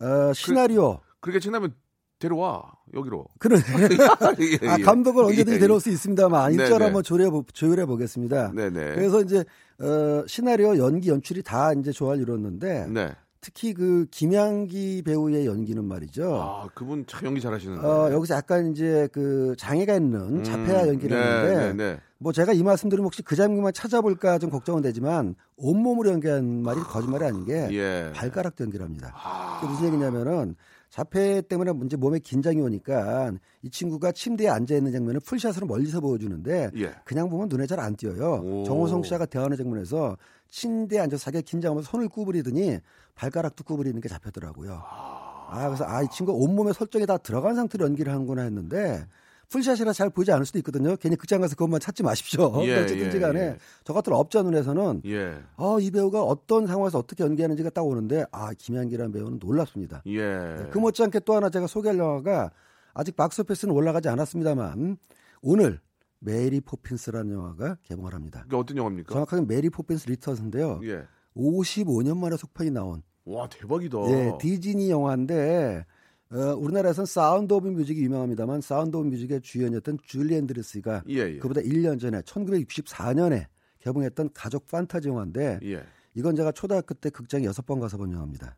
어, 0.00 0.32
시나리오 0.32 1.00
그렇게 1.20 1.38
친하면 1.38 1.74
데려와 2.22 2.72
여기로. 2.94 3.26
그런 3.38 3.60
예, 4.40 4.68
아, 4.68 4.76
예. 4.78 4.82
감독을 4.82 5.24
언제든지 5.24 5.50
예, 5.52 5.54
예. 5.56 5.58
데려올 5.60 5.80
수 5.80 5.90
있습니다만 5.90 6.56
네, 6.56 6.62
일절 6.62 6.78
네. 6.78 6.84
한번 6.84 7.02
조율해, 7.02 7.30
보- 7.30 7.44
조율해 7.52 7.86
보겠습니다. 7.86 8.52
네네. 8.54 8.94
그래서 8.94 9.20
이제 9.22 9.44
어, 9.80 10.24
시나리오 10.26 10.76
연기 10.78 11.08
연출이 11.10 11.42
다 11.42 11.72
이제 11.72 11.90
조화를 11.90 12.22
이뤘는데 12.22 12.86
네. 12.88 13.10
특히 13.42 13.74
그 13.74 14.06
김양기 14.12 15.02
배우의 15.04 15.46
연기는 15.46 15.84
말이죠. 15.84 16.40
아 16.40 16.68
그분 16.74 17.04
참 17.08 17.26
연기 17.26 17.40
잘하시는데. 17.40 17.84
어, 17.84 18.12
여기서 18.12 18.36
약간 18.36 18.70
이제 18.70 19.08
그 19.12 19.54
장애가 19.58 19.96
있는 19.96 20.44
자폐아 20.44 20.86
연기를 20.86 21.18
네, 21.18 21.22
하는데 21.24 21.56
네, 21.56 21.72
네. 21.72 22.00
뭐 22.18 22.32
제가 22.32 22.52
이 22.52 22.62
말씀 22.62 22.88
드리면 22.88 23.06
혹시 23.06 23.20
그 23.22 23.34
장면만 23.34 23.72
찾아볼까 23.72 24.38
좀 24.38 24.48
걱정은 24.48 24.80
되지만 24.82 25.34
온몸으로 25.56 26.10
연기한 26.10 26.62
말이 26.62 26.78
거짓말이 26.80 27.24
아닌 27.24 27.44
게 27.44 27.66
예. 27.72 28.12
발가락도 28.14 28.62
연기를 28.62 28.86
합니다. 28.86 29.12
아. 29.12 29.58
그게 29.60 29.72
무슨 29.72 29.86
얘기냐면은 29.88 30.54
자폐 30.88 31.40
때문에 31.42 31.72
문제 31.72 31.96
몸에 31.96 32.20
긴장이 32.20 32.60
오니까 32.60 33.32
이 33.62 33.70
친구가 33.70 34.12
침대에 34.12 34.48
앉아 34.50 34.76
있는 34.76 34.92
장면을 34.92 35.20
풀샷으로 35.20 35.66
멀리서 35.66 36.00
보여주는데 36.00 36.70
예. 36.76 36.94
그냥 37.04 37.28
보면 37.28 37.48
눈에 37.48 37.66
잘 37.66 37.80
안 37.80 37.96
띄어요. 37.96 38.40
오. 38.44 38.62
정호성 38.64 39.02
씨가 39.02 39.26
대하는 39.26 39.56
장면에서 39.56 40.16
침대에 40.56 41.00
앉아서 41.00 41.24
자기가 41.24 41.40
긴장하면서 41.46 41.90
손을 41.90 42.08
구부리더니 42.08 42.78
발가락도 43.14 43.64
구부리는 43.64 44.00
게 44.00 44.08
잡혔더라고요. 44.08 44.80
아 44.84 45.66
그래서 45.66 45.84
아 45.86 46.02
이 46.02 46.06
친구 46.12 46.32
온몸에 46.32 46.72
설정이 46.72 47.06
다 47.06 47.16
들어간 47.18 47.56
상태로 47.56 47.84
연기를 47.86 48.12
하는구나 48.12 48.42
했는데 48.42 49.06
풀샷이라 49.48 49.92
잘 49.92 50.08
보이지 50.10 50.30
않을 50.32 50.46
수도 50.46 50.58
있거든요. 50.60 50.96
괜히 50.96 51.16
극장 51.16 51.40
가서 51.40 51.54
그것만 51.56 51.80
찾지 51.80 52.02
마십시오. 52.02 52.52
예, 52.66 52.80
어쨌든지 52.84 53.16
예, 53.16 53.20
간에 53.20 53.40
예. 53.40 53.58
저 53.84 53.92
같은 53.92 54.12
업자 54.12 54.42
눈에서는 54.42 55.02
예. 55.06 55.38
아, 55.56 55.76
이 55.80 55.90
배우가 55.90 56.22
어떤 56.22 56.66
상황에서 56.66 56.98
어떻게 56.98 57.22
연기하는지가 57.24 57.70
딱 57.70 57.82
오는데 57.86 58.24
아 58.30 58.52
김양기라는 58.56 59.12
배우는 59.12 59.38
놀랍습니다. 59.42 60.02
예. 60.06 60.68
그 60.70 60.78
못지않게 60.78 61.20
또 61.20 61.34
하나 61.34 61.50
제가 61.50 61.66
소개할 61.66 61.98
영화가 61.98 62.50
아직 62.94 63.16
박스오피스는 63.16 63.74
올라가지 63.74 64.08
않았습니다만 64.08 64.96
오늘 65.42 65.80
메리 66.24 66.60
포핀스라는 66.60 67.34
영화가 67.34 67.78
개봉을 67.82 68.14
합니다. 68.14 68.42
그게 68.44 68.56
어떤 68.56 68.76
영화입니까? 68.76 69.12
정확하게 69.12 69.44
메리 69.46 69.70
포핀스 69.70 70.08
리턴스인데요. 70.08 70.80
예. 70.84 71.04
55년 71.36 72.16
만에 72.16 72.36
속편이 72.36 72.70
나온 72.70 73.02
와 73.24 73.48
대박이다. 73.48 73.98
예, 74.10 74.32
디즈니 74.40 74.90
영화인데 74.90 75.84
어, 76.30 76.36
우리나라에서는 76.56 77.06
사운드 77.06 77.52
오브 77.52 77.68
뮤직이 77.68 78.02
유명합니다만 78.04 78.60
사운드 78.60 78.96
오브 78.96 79.08
뮤직의 79.08 79.40
주연이었던 79.42 79.98
줄리 80.04 80.36
앤드류스가 80.36 81.04
예, 81.08 81.14
예. 81.14 81.38
그보다 81.38 81.60
1년 81.60 82.00
전에 82.00 82.20
1964년에 82.22 83.46
개봉했던 83.80 84.30
가족 84.32 84.66
판타지 84.66 85.08
영화인데 85.08 85.60
예. 85.64 85.84
이건 86.14 86.36
제가 86.36 86.52
초등학교 86.52 86.94
때 86.94 87.10
극장에 87.10 87.44
여섯 87.44 87.64
번 87.66 87.80
가서 87.80 87.96
본 87.96 88.12
영화입니다. 88.12 88.56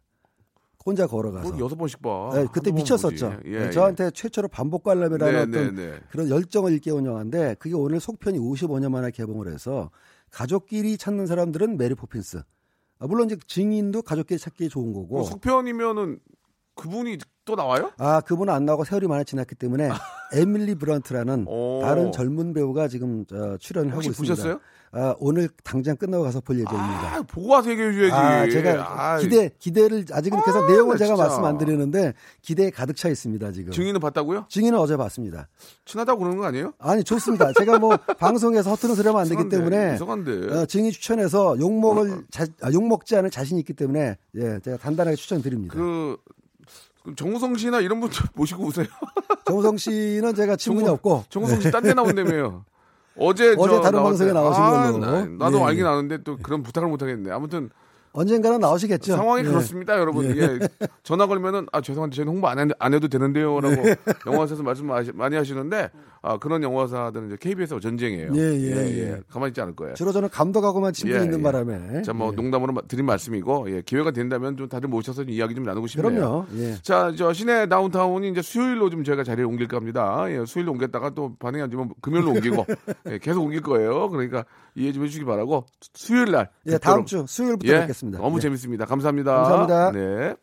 혼자 0.84 1.06
걸어가서. 1.06 1.58
여섯 1.58 1.76
번씩 1.76 2.02
봐. 2.02 2.30
네, 2.34 2.46
그때 2.52 2.70
미쳤었죠. 2.70 3.36
보지. 3.38 3.48
네, 3.50 3.70
저한테 3.70 4.10
최초로 4.10 4.48
반복 4.48 4.82
관람이라는 4.82 5.50
네, 5.50 5.58
어떤 5.58 5.74
네, 5.74 5.90
네. 5.90 6.00
그런 6.10 6.28
열정을 6.28 6.72
일깨운 6.72 7.06
영화인데 7.06 7.56
그게 7.58 7.74
오늘 7.74 8.00
속편이 8.00 8.38
55년 8.38 8.90
만에 8.90 9.10
개봉을 9.10 9.52
해서 9.52 9.90
가족끼리 10.30 10.98
찾는 10.98 11.26
사람들은 11.26 11.78
메리 11.78 11.94
포핀스. 11.94 12.42
아, 12.98 13.06
물론 13.06 13.26
이제 13.26 13.36
증인도 13.46 14.02
가족끼리 14.02 14.38
찾기 14.38 14.68
좋은 14.68 14.92
거고. 14.92 15.22
그 15.22 15.24
속편이면은 15.24 16.20
그분이 16.74 17.18
또 17.44 17.54
나와요? 17.54 17.92
아 17.98 18.20
그분은 18.20 18.52
안 18.52 18.64
나오고 18.64 18.84
세월이 18.84 19.06
많이 19.06 19.24
지났기 19.24 19.54
때문에 19.54 19.88
에밀리 20.34 20.74
블런트라는 20.74 21.44
오. 21.46 21.80
다른 21.82 22.10
젊은 22.10 22.52
배우가 22.52 22.88
지금 22.88 23.24
저, 23.26 23.56
출연을 23.58 23.92
하고 23.92 24.00
있습니다. 24.02 24.34
보셨어요? 24.34 24.60
아, 24.96 25.12
오늘 25.18 25.48
당장 25.64 25.96
끝나고 25.96 26.22
가서 26.22 26.40
볼 26.40 26.57
예정입니다. 26.59 27.16
아, 27.16 27.22
보고 27.22 27.48
와서 27.48 27.68
얘기해 27.70 27.92
줘야지. 27.92 28.12
아, 28.14 28.48
제가 28.48 29.14
아, 29.14 29.18
기대 29.18 29.50
기대를 29.59 30.04
아직은 30.12 30.40
그래서 30.42 30.62
아, 30.64 30.66
내용을 30.68 30.94
나 30.94 30.98
제가 30.98 31.14
진짜. 31.16 31.22
말씀 31.29 31.44
안 31.44 31.58
드리는데 31.58 32.14
기대에 32.42 32.71
가득 32.71 32.94
차 32.96 33.08
있습니다 33.08 33.50
지금. 33.52 33.73
증인은 33.73 33.98
봤다고요? 33.98 34.46
증인은 34.48 34.79
어제 34.79 34.96
봤습니다. 34.96 35.48
친하다고 35.85 36.21
그러는 36.21 36.38
거 36.38 36.44
아니에요? 36.46 36.75
아니 36.79 37.02
좋습니다. 37.02 37.52
제가 37.54 37.79
뭐 37.81 37.96
방송에서 38.18 38.71
허투루 38.71 38.94
소리하면 38.94 39.23
안 39.23 39.29
되기 39.29 39.48
때문에 39.48 39.94
이상한데. 39.96 40.54
어, 40.56 40.66
증인 40.66 40.92
추천해서 40.92 41.56
욕 41.58 41.73
먹을 41.73 42.25
자, 42.31 42.46
아, 42.62 42.71
욕 42.73 42.87
먹지 42.87 43.16
않을 43.16 43.31
자신 43.31 43.56
이 43.56 43.60
있기 43.60 43.73
때문에 43.73 44.16
예 44.37 44.60
제가 44.64 44.77
단단하게 44.77 45.16
추천드립니다. 45.16 45.75
그, 45.75 46.16
그 47.02 47.14
정우성 47.16 47.56
씨나 47.56 47.81
이런 47.81 47.98
분들 48.00 48.21
모시고 48.35 48.64
오세요. 48.66 48.87
정우성 49.44 49.77
씨는 49.77 50.35
제가 50.37 50.54
친분이 50.56 50.85
정우- 50.87 50.94
없고 50.94 51.25
정우성 51.31 51.60
씨 51.60 51.71
딴 51.73 51.83
데 51.83 51.94
나온다며요. 51.94 52.64
어제 53.17 53.54
어제 53.56 53.75
저 53.77 53.81
다른 53.81 54.02
방송에 54.02 54.33
나오신 54.33 54.62
아, 54.62 54.92
걸로. 54.92 54.98
나, 54.98 55.25
나도 55.25 55.58
네. 55.58 55.65
알긴 55.65 55.87
아는데 55.87 56.23
또 56.23 56.37
그런 56.37 56.62
부탁을 56.62 56.88
못 56.88 57.02
하겠네. 57.02 57.31
아무튼 57.31 57.71
언젠가는 58.15 58.60
나오시겠죠. 58.60 59.17
상황이 59.17 59.44
예. 59.44 59.48
그렇습니다, 59.48 59.98
여러분. 59.98 60.25
예. 60.37 60.58
전화 61.02 61.27
걸면은 61.27 61.67
아 61.73 61.81
죄송한데 61.81 62.15
저는 62.17 62.33
홍보 62.33 62.46
안, 62.48 62.58
해, 62.60 62.73
안 62.79 62.94
해도 62.94 63.08
되는데요라고 63.08 63.75
네. 63.83 63.96
영화사에서 64.27 64.62
말씀 64.62 64.87
많이- 64.87 65.37
하시는데 65.37 65.90
아 66.23 66.38
그런 66.38 66.62
영화사들은 66.62 67.27
이제 67.27 67.37
KBS와 67.40 67.81
전쟁이에요. 67.81 68.31
예, 68.35 68.40
예, 68.40 68.71
예. 69.10 69.21
가만히 69.29 69.50
있지 69.50 69.60
않을 69.60 69.75
거예요. 69.75 69.94
주로 69.94 70.12
저는 70.12 70.29
감독하고만 70.29 70.92
친분 70.92 71.19
예, 71.19 71.25
있는 71.25 71.40
예. 71.40 71.42
바람에. 71.42 72.02
자, 72.02 72.12
뭐 72.12 72.31
예. 72.33 72.37
농담으로 72.37 72.73
마- 72.73 72.83
드린 72.83 73.04
말씀이고 73.04 73.67
예, 73.71 73.83
기회가 73.83 74.12
된다면 74.12 74.56
좀 74.56 74.69
다들 74.69 74.88
모셔서 74.88 75.25
좀 75.25 75.31
이야기 75.31 75.54
좀 75.56 75.65
나누고 75.65 75.88
싶네요. 75.88 76.15
그럼요. 76.15 76.46
예. 76.56 76.75
자, 76.83 77.12
저 77.19 77.33
시내 77.33 77.69
다운타운이 77.69 78.29
이제 78.31 78.40
수요일로 78.42 78.90
좀 78.90 79.02
저희가 79.02 79.25
자리를 79.25 79.44
옮길까 79.44 79.77
합니다. 79.77 80.25
예, 80.29 80.44
수요일로 80.46 80.71
옮겼다가 80.73 81.10
또 81.10 81.35
반응이 81.40 81.62
안 81.65 81.71
좋으면 81.71 81.90
금요일로 82.00 82.31
옮기고 82.31 82.65
예, 83.10 83.19
계속 83.19 83.42
옮길 83.42 83.60
거예요. 83.60 84.08
그러니까 84.08 84.44
이해 84.77 84.92
좀 84.92 85.02
해주시기 85.04 85.25
바라고 85.25 85.67
수요일 85.94 86.31
날 86.33 86.48
예, 86.67 86.79
다음 86.79 87.04
주 87.04 87.25
수요일부터 87.29 87.73
예, 87.73 87.81
뵙겠습니다. 87.81 88.04
너무 88.11 88.38
예. 88.38 88.40
재밌습니다. 88.42 88.87
감사합니다. 88.87 89.35
감사합니다. 89.35 89.92
네. 89.92 90.35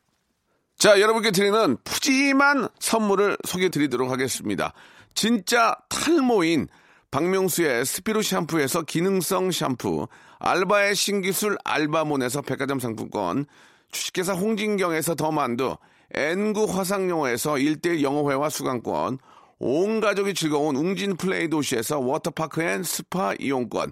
자, 0.78 1.00
여러분께 1.00 1.32
드리는 1.32 1.78
푸짐한 1.84 2.70
선물을 2.80 3.38
소개해 3.46 3.70
드리도록 3.70 4.10
하겠습니다. 4.10 4.74
진짜 5.14 5.76
탈모인 5.90 6.68
박명수의 7.12 7.86
스피루 7.86 8.24
샴푸에서 8.24 8.84
기능성 8.84 9.52
샴푸, 9.52 10.08
알바의 10.40 10.96
신기술 10.96 11.58
알바몬에서 11.64 12.42
백화점 12.42 12.80
상품권, 12.80 13.46
주식회사 13.92 14.34
홍진경에서 14.34 15.16
더 15.16 15.32
만두, 15.32 15.76
N구 16.14 16.66
화상영어에서 16.66 17.54
1대1 17.56 18.02
영어회화 18.02 18.50
수강권, 18.50 19.20
온 19.60 20.00
가족이 20.00 20.34
즐거운 20.34 20.76
웅진 20.76 21.18
플레이 21.18 21.48
도시에서 21.50 22.00
워터파크 22.00 22.64
and 22.64 22.82
스파 22.82 23.34
이용권, 23.40 23.92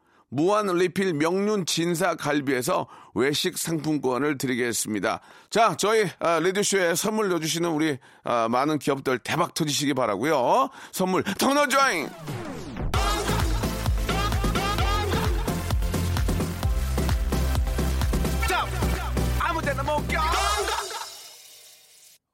무한 0.33 0.65
리필 0.67 1.13
명륜 1.13 1.65
진사 1.65 2.15
갈비에서 2.15 2.87
외식 3.13 3.57
상품권을 3.57 4.37
드리겠습니다. 4.37 5.19
자, 5.49 5.75
저희 5.75 6.07
아, 6.19 6.39
레디쇼에 6.39 6.95
선물 6.95 7.27
넣어주시는 7.27 7.69
우리 7.69 7.97
아, 8.23 8.47
많은 8.49 8.79
기업들 8.79 9.19
대박 9.19 9.53
터지시기 9.53 9.93
바라고요. 9.93 10.69
선물 10.93 11.23
더 11.37 11.53
넣어줘잉! 11.53 12.09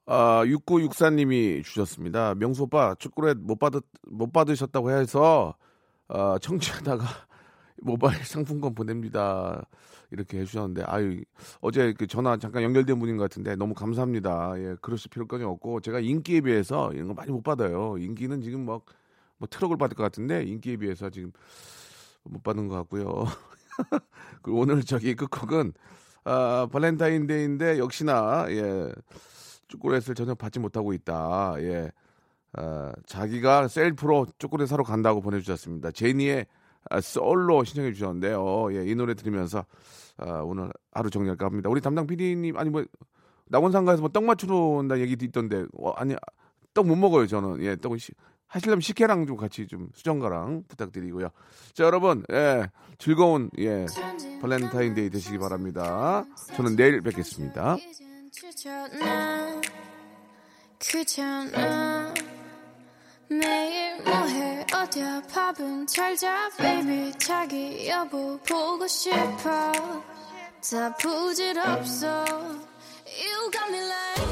아, 0.10 0.44
6964님이 0.46 1.64
주셨습니다. 1.66 2.36
명수 2.36 2.64
오빠, 2.64 2.96
축구렛 2.96 3.38
못 3.40 3.60
받, 3.60 3.74
못 4.04 4.32
받으셨다고 4.32 4.92
해서, 4.92 5.56
아, 6.08 6.38
청취하다가 6.42 7.27
모바일 7.82 8.18
상품권 8.26 8.74
보냅니다. 8.76 9.66
이렇게 10.12 10.40
해주셨는데, 10.40 10.84
아유, 10.86 11.22
어제 11.62 11.94
그 11.94 12.08
전화 12.08 12.38
잠깐 12.38 12.64
연결된 12.64 12.98
분인 13.00 13.18
것 13.18 13.24
같은데, 13.24 13.56
너무 13.56 13.74
감사합니다. 13.74 14.54
예, 14.58 14.76
그러실 14.82 15.10
필요까지 15.10 15.44
없고, 15.44 15.82
제가 15.82 16.00
인기에 16.00 16.42
비해서 16.42 16.92
이런 16.94 17.08
거 17.08 17.14
많이 17.14 17.32
못 17.32 17.44
받아요. 17.44 17.98
인기는 17.98 18.42
지금 18.42 18.66
막, 18.66 18.86
뭐 19.38 19.48
트럭을 19.50 19.78
받을 19.78 19.96
것 19.96 20.04
같은데, 20.04 20.44
인기에 20.44 20.78
비해서 20.78 21.10
지금 21.10 21.32
못 22.24 22.42
받는 22.44 22.68
것 22.68 22.76
같고요. 22.76 23.26
그 24.42 24.54
오늘 24.54 24.84
저기 24.84 25.14
끝곡은, 25.14 25.74
아, 26.24 26.68
발렌타인데이인데, 26.72 27.78
역시나, 27.80 28.46
예, 28.50 28.92
초콜릿을 29.68 30.16
전혀 30.16 30.34
받지 30.36 30.60
못하고 30.60 30.94
있다. 30.94 31.56
예. 31.60 31.92
아, 32.54 32.92
자기가 33.06 33.68
셀프로 33.68 34.26
초콜릿 34.40 34.68
사러 34.68 34.84
간다고 34.84 35.22
보내주셨습니다. 35.22 35.92
제니의 35.92 36.46
아, 36.90 37.02
솔로 37.02 37.64
신청해 37.64 37.94
주셨는데요. 37.94 38.74
예, 38.74 38.86
이 38.90 38.96
노래 38.96 39.14
들으면서 39.14 39.66
아, 40.18 40.42
오늘 40.44 40.72
하루 40.92 41.10
정리할까 41.10 41.46
합니다. 41.46 41.70
우리 41.70 41.82
담당 41.82 42.08
PD님 42.08 42.58
아니 42.58 42.70
뭐 42.70 42.84
낙원상가에서 43.50 44.02
뭐 44.02 44.10
떡 44.10 44.24
맞추러 44.26 44.56
온다 44.58 45.00
얘기도 45.00 45.24
있던데 45.26 45.66
어, 45.78 45.92
아니 45.92 46.16
떡 46.74 46.86
못 46.86 46.96
먹어요 46.96 47.26
저는 47.28 47.62
예 47.64 47.76
떡은 47.76 47.98
시, 47.98 48.12
하시려면 48.48 48.82
식혜랑 48.82 49.26
좀 49.26 49.36
같이 49.38 49.66
좀 49.68 49.90
수정과랑 49.94 50.64
부탁드리고요. 50.68 51.30
자 51.74 51.84
여러분 51.86 52.24
예 52.32 52.68
즐거운 52.98 53.50
예 53.58 53.86
발렌타인데이 54.42 55.10
되시기 55.10 55.38
바랍니다. 55.38 56.26
저는 56.56 56.76
내일 56.76 57.02
뵙겠습니다. 57.02 57.78
귀찮아 60.80 62.14
매일 63.30 64.02
뭐해? 64.04 64.66
어디야? 64.74 65.22
밥은 65.34 65.88
잘자 65.88 66.50
baby. 66.58 67.12
자기 67.20 67.88
여보 67.90 68.38
보고 68.48 68.88
싶어. 68.88 69.72
다 70.70 70.96
부질없어. 70.98 72.26
You 73.06 73.52
got 73.52 73.70
me 73.70 73.80
like 73.80 74.27